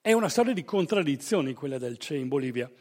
è 0.01 0.13
una 0.13 0.29
storia 0.29 0.53
di 0.53 0.63
contraddizioni 0.63 1.53
quella 1.53 1.77
del 1.77 1.97
CE 1.97 2.15
in 2.15 2.29
Bolivia, 2.29 2.71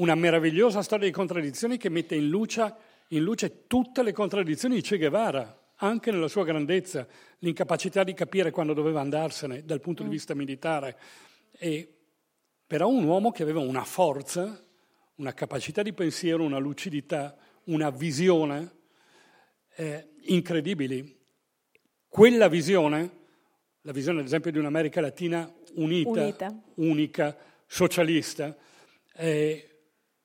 una 0.00 0.14
meravigliosa 0.14 0.82
storia 0.82 1.06
di 1.06 1.12
contraddizioni 1.12 1.76
che 1.76 1.88
mette 1.88 2.14
in 2.14 2.28
luce 2.28 2.88
in 3.12 3.22
luce 3.22 3.66
tutte 3.66 4.02
le 4.02 4.12
contraddizioni 4.12 4.76
di 4.76 4.82
Che 4.82 4.96
Guevara, 4.96 5.72
anche 5.76 6.10
nella 6.10 6.28
sua 6.28 6.44
grandezza, 6.44 7.06
l'incapacità 7.38 8.04
di 8.04 8.14
capire 8.14 8.50
quando 8.50 8.72
doveva 8.72 9.00
andarsene 9.00 9.64
dal 9.64 9.80
punto 9.80 10.02
di 10.02 10.08
mm. 10.08 10.12
vista 10.12 10.34
militare. 10.34 10.96
E, 11.52 11.92
però 12.66 12.88
un 12.88 13.04
uomo 13.04 13.32
che 13.32 13.42
aveva 13.42 13.60
una 13.60 13.84
forza, 13.84 14.64
una 15.16 15.34
capacità 15.34 15.82
di 15.82 15.92
pensiero, 15.92 16.44
una 16.44 16.58
lucidità, 16.58 17.36
una 17.64 17.90
visione 17.90 18.76
eh, 19.74 20.10
incredibili. 20.26 21.18
Quella 22.06 22.48
visione, 22.48 23.10
la 23.80 23.92
visione 23.92 24.20
ad 24.20 24.26
esempio 24.26 24.52
di 24.52 24.58
un'America 24.58 25.00
Latina 25.00 25.52
unita, 25.74 26.10
unita. 26.10 26.62
unica, 26.76 27.36
socialista, 27.66 28.56
eh, 29.16 29.64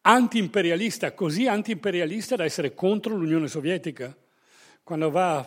anti-imperialista, 0.07 1.13
così 1.13 1.47
anti-imperialista 1.47 2.35
da 2.35 2.43
essere 2.43 2.73
contro 2.75 3.15
l'Unione 3.15 3.47
Sovietica. 3.47 4.15
Quando 4.83 5.09
va 5.09 5.41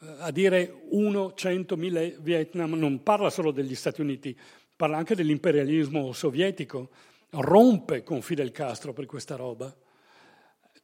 eh, 0.00 0.06
a 0.18 0.30
dire 0.32 0.82
uno, 0.90 1.34
cento, 1.34 1.76
mille 1.76 2.16
Vietnam, 2.20 2.74
non 2.74 3.02
parla 3.02 3.30
solo 3.30 3.52
degli 3.52 3.76
Stati 3.76 4.00
Uniti, 4.00 4.36
parla 4.74 4.96
anche 4.96 5.14
dell'imperialismo 5.14 6.12
sovietico, 6.12 6.90
rompe 7.30 8.02
con 8.02 8.22
Fidel 8.22 8.50
Castro 8.50 8.92
per 8.92 9.06
questa 9.06 9.36
roba. 9.36 9.72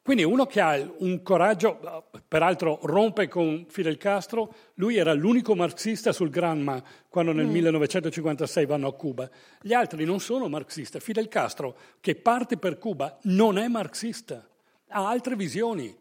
Quindi 0.05 0.23
uno 0.23 0.45
che 0.45 0.61
ha 0.61 0.79
un 0.99 1.23
coraggio, 1.23 2.11
peraltro 2.29 2.79
rompe 2.83 3.27
con 3.27 3.65
Fidel 3.71 3.97
Castro, 3.97 4.55
lui 4.75 4.99
era 4.99 5.15
l'unico 5.15 5.55
marxista 5.55 6.13
sul 6.13 6.29
Granma 6.29 6.83
quando 7.09 7.33
nel 7.33 7.47
mm. 7.47 7.53
1956 7.53 8.67
vanno 8.67 8.89
a 8.89 8.93
Cuba. 8.93 9.31
Gli 9.63 9.73
altri 9.73 10.05
non 10.05 10.21
sono 10.21 10.47
marxisti. 10.47 11.01
Fidel 11.01 11.29
Castro, 11.29 11.75
che 12.01 12.17
parte 12.17 12.59
per 12.59 12.77
Cuba, 12.77 13.17
non 13.23 13.57
è 13.57 13.67
marxista, 13.69 14.47
ha 14.89 15.09
altre 15.09 15.37
visioni, 15.37 15.97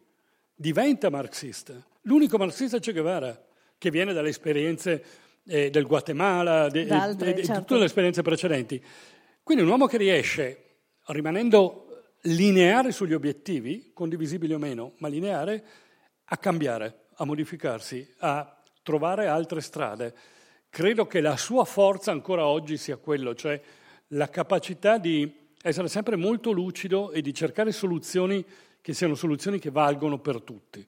diventa 0.54 1.10
marxista. 1.10 1.74
L'unico 2.02 2.38
marxista 2.38 2.76
è 2.76 2.80
Che 2.82 2.92
Guevara, 2.92 3.42
che 3.78 3.90
viene 3.90 4.12
dalle 4.12 4.30
esperienze 4.30 5.02
eh, 5.48 5.70
del 5.70 5.86
Guatemala, 5.88 6.68
di 6.68 6.88
certo. 6.88 7.54
tutte 7.60 7.78
le 7.78 7.86
esperienze 7.86 8.22
precedenti. 8.22 8.84
Quindi 9.42 9.64
un 9.64 9.70
uomo 9.70 9.88
che 9.88 9.96
riesce, 9.96 10.64
rimanendo 11.06 11.83
lineare 12.24 12.92
sugli 12.92 13.14
obiettivi, 13.14 13.92
condivisibili 13.94 14.54
o 14.54 14.58
meno, 14.58 14.94
ma 14.98 15.08
lineare, 15.08 15.64
a 16.26 16.38
cambiare, 16.38 17.06
a 17.16 17.26
modificarsi, 17.26 18.08
a 18.20 18.62
trovare 18.82 19.28
altre 19.28 19.62
strade. 19.62 20.14
Credo 20.70 21.06
che 21.06 21.22
la 21.22 21.38
sua 21.38 21.66
forza 21.66 22.12
ancora 22.12 22.46
oggi 22.46 22.78
sia 22.78 22.98
quello, 22.98 23.36
cioè 23.36 23.60
la 24.10 24.30
capacità 24.30 24.98
di 24.98 25.42
essere 25.62 25.88
sempre 25.88 26.16
molto 26.16 26.52
lucido 26.52 27.12
e 27.12 27.22
di 27.22 27.34
cercare 27.34 27.72
soluzioni 27.72 28.44
che 28.82 28.94
siano 28.94 29.16
soluzioni 29.16 29.60
che 29.60 29.70
valgono 29.70 30.20
per 30.20 30.42
tutti. 30.42 30.86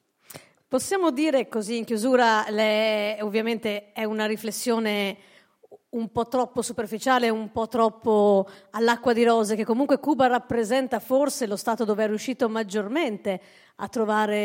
Possiamo 0.68 1.12
dire 1.12 1.48
così 1.48 1.78
in 1.78 1.86
chiusura, 1.86 2.46
le, 2.50 3.18
ovviamente 3.22 3.94
è 3.94 4.04
una 4.04 4.26
riflessione 4.26 5.16
un 5.96 6.12
po' 6.12 6.28
troppo 6.28 6.62
superficiale, 6.62 7.30
un 7.30 7.52
po' 7.52 7.68
troppo 7.68 8.48
all'acqua 8.72 9.14
di 9.14 9.24
rose, 9.24 9.56
che 9.56 9.64
comunque 9.64 10.00
Cuba 10.00 10.28
rappresenta 10.28 11.00
forse 11.00 11.48
lo 11.48 11.56
Stato 11.56 11.86
dove 11.86 12.04
è 12.04 12.08
riuscito 12.08 12.50
maggiormente 12.50 13.42
a 13.76 13.88
trovare 13.88 14.36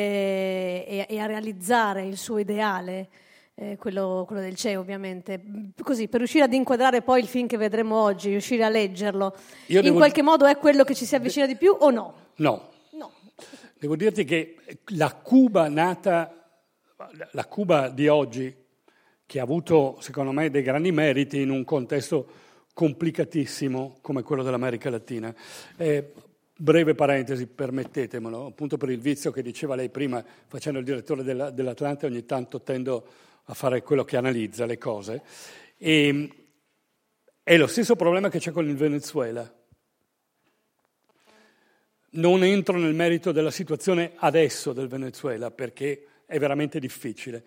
e, 0.86 1.06
e 1.08 1.18
a 1.18 1.26
realizzare 1.26 2.06
il 2.06 2.16
suo 2.16 2.38
ideale. 2.38 3.08
Eh, 3.54 3.76
quello, 3.76 4.24
quello, 4.26 4.40
del 4.40 4.54
CE 4.54 4.76
ovviamente, 4.76 5.42
così 5.82 6.08
per 6.08 6.20
riuscire 6.20 6.44
ad 6.44 6.52
inquadrare 6.54 7.02
poi 7.02 7.20
il 7.20 7.26
film 7.26 7.46
che 7.46 7.58
vedremo 7.58 7.96
oggi, 7.96 8.30
riuscire 8.30 8.64
a 8.64 8.70
leggerlo, 8.70 9.36
Io 9.66 9.78
in 9.78 9.84
devo... 9.84 9.96
qualche 9.96 10.22
modo 10.22 10.46
è 10.46 10.56
quello 10.56 10.82
che 10.82 10.94
ci 10.94 11.04
si 11.04 11.14
avvicina 11.14 11.44
di 11.44 11.56
più 11.56 11.76
o 11.78 11.90
no? 11.90 12.14
No. 12.36 12.70
no. 12.92 13.12
Devo 13.78 13.96
dirti 13.96 14.24
che 14.24 14.56
la 14.94 15.12
Cuba 15.12 15.68
nata, 15.68 16.32
la 17.32 17.44
Cuba 17.44 17.90
di 17.90 18.08
oggi, 18.08 18.59
che 19.30 19.38
ha 19.38 19.44
avuto, 19.44 19.96
secondo 20.00 20.32
me, 20.32 20.50
dei 20.50 20.60
grandi 20.60 20.90
meriti 20.90 21.40
in 21.40 21.50
un 21.50 21.62
contesto 21.62 22.26
complicatissimo 22.74 23.98
come 24.00 24.24
quello 24.24 24.42
dell'America 24.42 24.90
Latina. 24.90 25.32
Eh, 25.76 26.12
breve 26.56 26.96
parentesi, 26.96 27.46
permettetemelo, 27.46 28.46
appunto 28.46 28.76
per 28.76 28.90
il 28.90 28.98
vizio 28.98 29.30
che 29.30 29.40
diceva 29.40 29.76
lei 29.76 29.88
prima, 29.88 30.20
facendo 30.48 30.80
il 30.80 30.84
direttore 30.84 31.22
della, 31.22 31.50
dell'Atlante, 31.50 32.06
ogni 32.06 32.26
tanto 32.26 32.62
tendo 32.62 33.06
a 33.44 33.54
fare 33.54 33.84
quello 33.84 34.04
che 34.04 34.16
analizza 34.16 34.66
le 34.66 34.78
cose. 34.78 35.22
E, 35.78 36.28
è 37.44 37.56
lo 37.56 37.68
stesso 37.68 37.94
problema 37.94 38.30
che 38.30 38.40
c'è 38.40 38.50
con 38.50 38.68
il 38.68 38.74
Venezuela. 38.74 39.48
Non 42.14 42.42
entro 42.42 42.76
nel 42.76 42.94
merito 42.94 43.30
della 43.30 43.52
situazione 43.52 44.10
adesso 44.16 44.72
del 44.72 44.88
Venezuela 44.88 45.52
perché 45.52 46.06
è 46.26 46.36
veramente 46.40 46.80
difficile, 46.80 47.44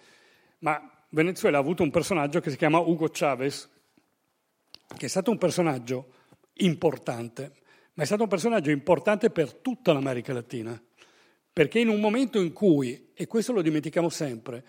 ma 0.60 0.90
Venezuela 1.14 1.58
ha 1.58 1.60
avuto 1.60 1.84
un 1.84 1.92
personaggio 1.92 2.40
che 2.40 2.50
si 2.50 2.58
chiama 2.58 2.80
Hugo 2.80 3.08
Chavez, 3.12 3.70
che 4.98 5.06
è 5.06 5.10
stato 5.10 5.30
un 5.30 5.38
personaggio 5.38 6.12
importante, 6.54 7.54
ma 7.94 8.02
è 8.02 8.06
stato 8.08 8.24
un 8.24 8.30
personaggio 8.30 8.72
importante 8.72 9.30
per 9.30 9.54
tutta 9.54 9.94
l'America 9.94 10.34
Latina, 10.34 10.82
perché 11.52 11.80
in 11.80 11.90
un 11.90 12.00
momento 12.00 12.42
in 12.42 12.52
cui, 12.52 13.12
e 13.14 13.28
questo 13.28 13.54
lo 13.54 13.62
dimentichiamo 13.62 14.10
sempre, 14.10 14.66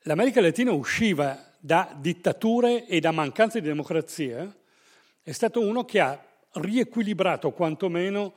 l'America 0.00 0.40
Latina 0.40 0.72
usciva 0.72 1.54
da 1.60 1.96
dittature 1.96 2.86
e 2.86 2.98
da 2.98 3.12
mancanza 3.12 3.60
di 3.60 3.66
democrazia, 3.66 4.52
è 5.22 5.30
stato 5.30 5.60
uno 5.60 5.84
che 5.84 6.00
ha 6.00 6.20
riequilibrato 6.54 7.52
quantomeno 7.52 8.34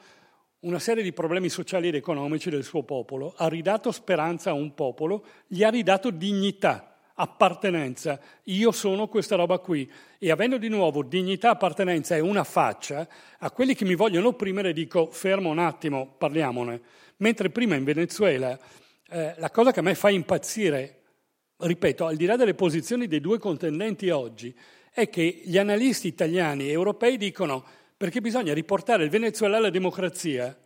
una 0.60 0.78
serie 0.78 1.02
di 1.02 1.14
problemi 1.14 1.50
sociali 1.50 1.88
ed 1.88 1.96
economici 1.96 2.52
del 2.52 2.64
suo 2.64 2.84
popolo, 2.84 3.34
ha 3.38 3.48
ridato 3.48 3.92
speranza 3.92 4.52
a 4.52 4.54
un 4.54 4.76
popolo, 4.76 5.26
gli 5.48 5.64
ha 5.64 5.70
ridato 5.70 6.12
dignità 6.12 6.91
appartenenza, 7.22 8.20
io 8.46 8.72
sono 8.72 9.08
questa 9.08 9.36
roba 9.36 9.60
qui. 9.60 9.90
E 10.18 10.32
avendo 10.32 10.58
di 10.58 10.68
nuovo 10.68 11.04
dignità, 11.04 11.52
appartenenza 11.52 12.16
e 12.16 12.20
una 12.20 12.44
faccia, 12.44 13.08
a 13.38 13.52
quelli 13.52 13.76
che 13.76 13.86
mi 13.86 13.96
vogliono 13.96 14.30
opprimere 14.30 14.74
dico 14.74 15.10
fermo 15.12 15.50
un 15.50 15.60
attimo, 15.60 16.16
parliamone. 16.18 16.82
Mentre 17.18 17.52
prima 17.52 17.76
in 17.76 17.84
Venezuela 17.84 18.58
eh, 19.10 19.36
la 19.38 19.52
cosa 19.52 19.72
che 19.72 19.80
a 19.80 19.84
me 19.84 19.94
fa 19.94 20.10
impazzire, 20.10 21.02
ripeto, 21.58 22.08
al 22.08 22.16
di 22.16 22.26
là 22.26 22.36
delle 22.36 22.56
posizioni 22.56 23.08
dei 23.08 23.22
due 23.22 23.38
contendenti 23.38 24.10
oggi, 24.10 24.56
è 24.92 25.08
che 25.10 25.42
gli 25.46 25.58
analisti 25.58 26.08
italiani 26.08 26.68
e 26.68 26.72
europei 26.72 27.18
dicono 27.18 27.64
perché 27.96 28.20
bisogna 28.20 28.54
riportare 28.54 29.04
il 29.04 29.12
Venezuela 29.12 29.58
alla 29.58 29.70
democrazia, 29.70 30.58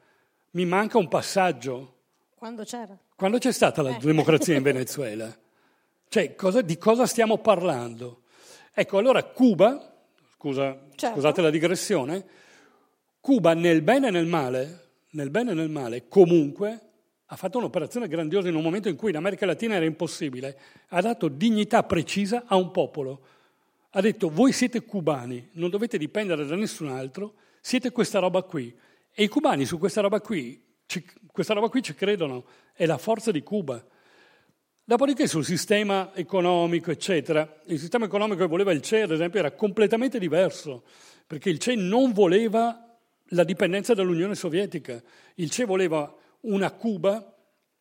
mi 0.51 0.65
manca 0.65 0.97
un 0.97 1.09
passaggio. 1.09 1.95
Quando 2.33 2.63
c'era? 2.63 2.97
Quando 3.13 3.39
c'è 3.39 3.51
stata 3.51 3.81
la 3.81 3.97
eh. 3.97 3.99
democrazia 3.99 4.55
in 4.55 4.63
Venezuela? 4.63 5.35
Cioè, 6.07 6.35
cosa, 6.35 6.61
di 6.61 6.77
cosa 6.77 7.05
stiamo 7.05 7.37
parlando? 7.39 8.21
Ecco, 8.73 8.97
allora 8.97 9.23
Cuba, 9.23 9.93
scusa, 10.33 10.77
certo. 10.95 11.15
scusate 11.15 11.41
la 11.41 11.49
digressione, 11.49 12.25
Cuba 13.19 13.53
nel 13.53 13.81
bene 13.81 14.09
e 14.09 14.11
nel 14.11 14.25
male, 14.25 14.89
nel 15.11 15.29
bene 15.29 15.51
e 15.51 15.53
nel 15.53 15.69
male, 15.69 16.07
comunque 16.07 16.79
ha 17.25 17.35
fatto 17.35 17.57
un'operazione 17.57 18.07
grandiosa 18.07 18.49
in 18.49 18.55
un 18.55 18.61
momento 18.61 18.87
in 18.87 18.95
cui 18.95 19.09
in 19.09 19.15
America 19.15 19.45
Latina 19.45 19.75
era 19.75 19.85
impossibile, 19.85 20.59
ha 20.89 21.01
dato 21.01 21.27
dignità 21.27 21.83
precisa 21.83 22.43
a 22.45 22.55
un 22.55 22.69
popolo. 22.71 23.21
Ha 23.91 24.01
detto 24.01 24.29
voi 24.29 24.51
siete 24.51 24.83
cubani, 24.83 25.49
non 25.53 25.69
dovete 25.69 25.97
dipendere 25.97 26.45
da 26.45 26.55
nessun 26.55 26.89
altro, 26.89 27.35
siete 27.61 27.91
questa 27.91 28.19
roba 28.19 28.43
qui. 28.43 28.75
E 29.11 29.23
i 29.23 29.27
cubani 29.27 29.65
su 29.65 29.79
questa 29.79 30.01
roba 30.01 30.19
qui, 30.21 30.61
ci, 30.85 31.03
questa 31.31 31.53
roba 31.53 31.69
qui 31.69 31.81
ci 31.81 31.95
credono, 31.95 32.45
è 32.73 32.85
la 32.85 32.97
forza 32.97 33.31
di 33.31 33.41
Cuba. 33.41 33.83
Dopodiché 34.87 35.25
sul 35.25 35.43
sistema 35.43 36.11
economico, 36.13 36.91
eccetera, 36.91 37.59
il 37.65 37.79
sistema 37.79 38.05
economico 38.05 38.41
che 38.41 38.47
voleva 38.47 38.71
il 38.71 38.83
CE, 38.83 39.01
ad 39.01 39.09
esempio, 39.09 39.39
era 39.39 39.49
completamente 39.53 40.19
diverso, 40.19 40.83
perché 41.25 41.49
il 41.49 41.57
CE 41.57 41.73
non 41.73 42.11
voleva 42.11 42.95
la 43.29 43.43
dipendenza 43.43 43.95
dall'Unione 43.95 44.35
Sovietica, 44.35 45.01
il 45.37 45.49
CE 45.49 45.65
voleva 45.65 46.15
una 46.41 46.69
Cuba 46.69 47.35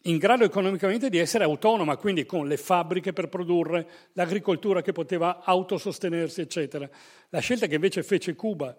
in 0.04 0.16
grado 0.16 0.44
economicamente 0.44 1.10
di 1.10 1.18
essere 1.18 1.44
autonoma, 1.44 1.98
quindi 1.98 2.24
con 2.24 2.48
le 2.48 2.56
fabbriche 2.56 3.12
per 3.12 3.28
produrre, 3.28 3.86
l'agricoltura 4.14 4.80
che 4.80 4.92
poteva 4.92 5.42
autosostenersi, 5.44 6.40
eccetera. 6.40 6.88
La 7.28 7.40
scelta 7.40 7.66
che 7.66 7.74
invece 7.74 8.02
fece 8.02 8.34
Cuba, 8.34 8.74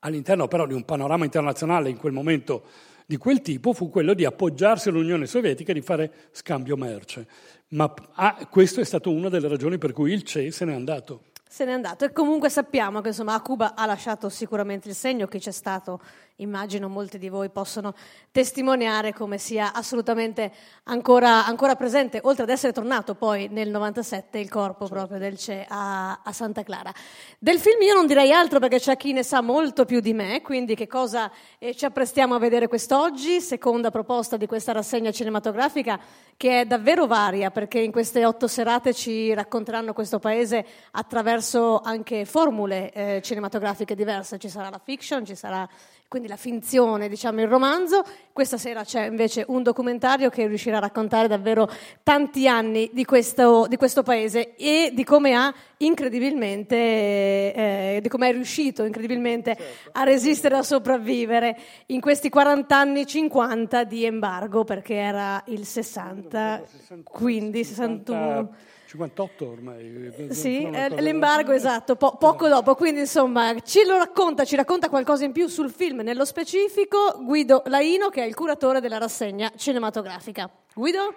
all'interno 0.00 0.48
però 0.48 0.66
di 0.66 0.74
un 0.74 0.84
panorama 0.84 1.24
internazionale 1.24 1.88
in 1.88 1.98
quel 1.98 2.12
momento 2.12 2.64
di 3.10 3.16
quel 3.16 3.42
tipo, 3.42 3.72
fu 3.72 3.90
quello 3.90 4.14
di 4.14 4.24
appoggiarsi 4.24 4.88
all'Unione 4.88 5.26
Sovietica 5.26 5.72
e 5.72 5.74
di 5.74 5.80
fare 5.80 6.12
scambio 6.30 6.76
merce. 6.76 7.26
Ma 7.70 7.92
ah, 8.14 8.46
questo 8.48 8.80
è 8.80 8.84
stato 8.84 9.10
una 9.10 9.28
delle 9.28 9.48
ragioni 9.48 9.78
per 9.78 9.92
cui 9.92 10.12
il 10.12 10.22
CE 10.22 10.52
se 10.52 10.64
n'è 10.64 10.72
andato. 10.72 11.24
Se 11.44 11.64
n'è 11.64 11.72
andato 11.72 12.04
e 12.04 12.12
comunque 12.12 12.48
sappiamo 12.50 13.00
che 13.00 13.08
insomma, 13.08 13.34
a 13.34 13.40
Cuba 13.40 13.74
ha 13.74 13.84
lasciato 13.84 14.28
sicuramente 14.28 14.88
il 14.88 14.94
segno 14.94 15.26
che 15.26 15.40
c'è 15.40 15.50
stato 15.50 16.00
immagino 16.42 16.88
molti 16.88 17.18
di 17.18 17.28
voi 17.28 17.48
possono 17.50 17.94
testimoniare 18.30 19.12
come 19.12 19.38
sia 19.38 19.72
assolutamente 19.72 20.52
ancora, 20.84 21.46
ancora, 21.46 21.76
presente, 21.76 22.20
oltre 22.22 22.44
ad 22.44 22.50
essere 22.50 22.72
tornato 22.72 23.14
poi 23.14 23.48
nel 23.48 23.70
97 23.70 24.38
il 24.38 24.48
corpo 24.48 24.86
certo. 24.86 24.94
proprio 24.94 25.18
del 25.18 25.36
CE 25.36 25.64
a, 25.68 26.20
a, 26.22 26.32
Santa 26.32 26.62
Clara. 26.62 26.92
Del 27.38 27.58
film 27.58 27.80
io 27.82 27.94
non 27.94 28.06
direi 28.06 28.32
altro 28.32 28.58
perché 28.58 28.78
c'è 28.78 28.96
chi 28.96 29.12
ne 29.12 29.22
sa 29.22 29.40
molto 29.40 29.84
più 29.84 30.00
di 30.00 30.12
me, 30.12 30.42
quindi 30.42 30.74
che 30.74 30.86
cosa 30.86 31.30
eh, 31.58 31.74
ci 31.74 31.84
apprestiamo 31.84 32.34
a 32.34 32.38
vedere 32.38 32.68
quest'oggi, 32.68 33.40
seconda 33.40 33.90
proposta 33.90 34.36
di 34.36 34.46
questa 34.46 34.72
rassegna 34.72 35.10
cinematografica 35.10 35.98
che 36.36 36.60
è 36.60 36.64
davvero 36.64 37.06
varia 37.06 37.50
perché 37.50 37.80
in 37.80 37.92
queste 37.92 38.24
otto 38.24 38.48
serate 38.48 38.94
ci 38.94 39.34
racconteranno 39.34 39.92
questo 39.92 40.18
paese 40.18 40.64
attraverso 40.92 41.80
anche 41.80 42.24
formule 42.24 42.92
eh, 42.92 43.20
cinematografiche 43.22 43.94
diverse, 43.94 44.38
ci 44.38 44.48
sarà 44.48 44.70
la 44.70 44.80
fiction, 44.82 45.24
ci 45.24 45.34
sarà 45.34 45.68
quindi 46.10 46.26
la 46.26 46.36
finzione, 46.36 47.08
diciamo 47.08 47.40
il 47.40 47.46
romanzo. 47.46 48.02
Questa 48.32 48.58
sera 48.58 48.82
c'è 48.82 49.06
invece 49.06 49.44
un 49.46 49.62
documentario 49.62 50.28
che 50.28 50.48
riuscirà 50.48 50.78
a 50.78 50.80
raccontare 50.80 51.28
davvero 51.28 51.70
tanti 52.02 52.48
anni 52.48 52.90
di 52.92 53.04
questo, 53.04 53.66
di 53.68 53.76
questo 53.76 54.02
paese 54.02 54.56
e 54.56 54.90
di 54.92 55.04
come 55.04 55.34
ha 55.34 55.54
incredibilmente, 55.76 56.74
eh, 56.74 57.98
di 58.02 58.08
come 58.08 58.30
è 58.30 58.32
riuscito 58.32 58.82
incredibilmente 58.82 59.54
certo. 59.54 59.90
a 59.92 60.02
resistere, 60.02 60.56
a 60.56 60.64
sopravvivere 60.64 61.56
in 61.86 62.00
questi 62.00 62.28
40 62.28 62.76
anni, 62.76 63.06
50 63.06 63.84
di 63.84 64.04
embargo, 64.04 64.64
perché 64.64 64.94
era 64.94 65.40
il 65.46 65.64
60, 65.64 66.62
60 66.66 67.08
quindi 67.08 67.62
61. 67.62 68.50
58 68.90 69.48
ormai. 69.48 70.12
Eh, 70.16 70.34
sì, 70.34 70.64
eh, 70.64 71.00
l'embargo 71.00 71.52
esatto, 71.52 71.94
po- 71.94 72.16
poco 72.16 72.48
dopo, 72.48 72.74
quindi 72.74 72.98
insomma 72.98 73.54
ci 73.60 73.84
lo 73.84 73.96
racconta, 73.96 74.44
ci 74.44 74.56
racconta 74.56 74.88
qualcosa 74.88 75.24
in 75.24 75.30
più 75.30 75.46
sul 75.46 75.70
film, 75.70 76.00
nello 76.00 76.24
specifico 76.24 77.20
Guido 77.20 77.62
Laino 77.66 78.08
che 78.08 78.24
è 78.24 78.26
il 78.26 78.34
curatore 78.34 78.80
della 78.80 78.98
rassegna 78.98 79.52
cinematografica. 79.54 80.50
Guido? 80.74 81.14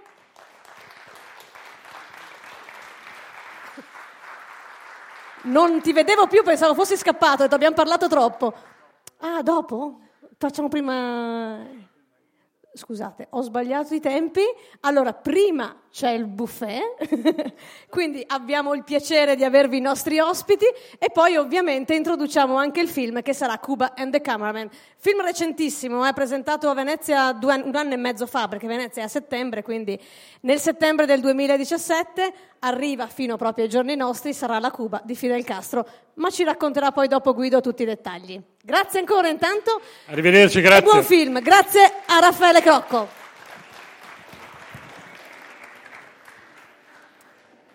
Non 5.46 5.82
ti 5.82 5.94
vedevo 5.94 6.28
più, 6.28 6.44
pensavo 6.44 6.76
fossi 6.76 6.96
scappato, 6.96 7.42
abbiamo 7.42 7.74
parlato 7.74 8.08
troppo. 8.08 8.54
Ah, 9.18 9.42
dopo? 9.42 10.00
Facciamo 10.38 10.68
prima... 10.68 11.68
Scusate, 12.72 13.28
ho 13.32 13.42
sbagliato 13.42 13.96
i 13.96 14.00
tempi. 14.00 14.42
Allora, 14.82 15.14
prima 15.14 15.83
c'è 15.94 16.10
il 16.10 16.26
buffet, 16.26 16.82
quindi 17.88 18.24
abbiamo 18.26 18.74
il 18.74 18.84
piacere 18.84 19.36
di 19.36 19.44
avervi 19.44 19.78
i 19.78 19.80
nostri 19.80 20.18
ospiti 20.18 20.66
e 20.98 21.12
poi 21.12 21.36
ovviamente 21.36 21.94
introduciamo 21.94 22.56
anche 22.56 22.82
il 22.82 22.88
film 22.88 23.22
che 23.22 23.36
sarà 23.36 23.60
Cuba 23.60 23.94
and 23.96 24.12
the 24.12 24.20
Cameraman. 24.20 24.70
Film 24.98 25.22
recentissimo, 25.22 26.04
eh, 26.08 26.12
presentato 26.14 26.68
a 26.68 26.74
Venezia 26.74 27.32
due, 27.34 27.62
un 27.64 27.76
anno 27.76 27.94
e 27.94 27.98
mezzo 27.98 28.26
fa, 28.26 28.48
perché 28.48 28.66
Venezia 28.66 29.04
è 29.04 29.06
a 29.06 29.08
settembre, 29.08 29.62
quindi 29.62 30.02
nel 30.42 30.60
settembre 30.60 31.06
del 31.06 31.20
2017 31.20 32.34
arriva 32.62 33.06
fino 33.06 33.38
proprio 33.38 33.66
ai 33.66 33.70
giorni 33.70 33.96
nostri, 33.96 34.34
sarà 34.34 34.58
la 34.58 34.72
Cuba 34.72 35.00
di 35.06 35.14
Fidel 35.14 35.44
Castro, 35.44 35.88
ma 36.16 36.32
ci 36.32 36.44
racconterà 36.44 36.92
poi 36.92 37.08
dopo 37.08 37.36
Guido 37.36 37.62
tutti 37.62 37.84
i 37.84 37.86
dettagli. 37.86 38.42
Grazie 38.64 38.98
ancora 38.98 39.28
intanto. 39.28 39.80
Arrivederci, 40.08 40.60
grazie. 40.60 40.90
Buon 40.90 41.04
film, 41.04 41.40
grazie 41.40 41.84
a 42.08 42.18
Raffaele 42.18 42.62
Crocco. 42.62 43.22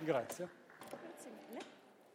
Grazie. 0.08 0.57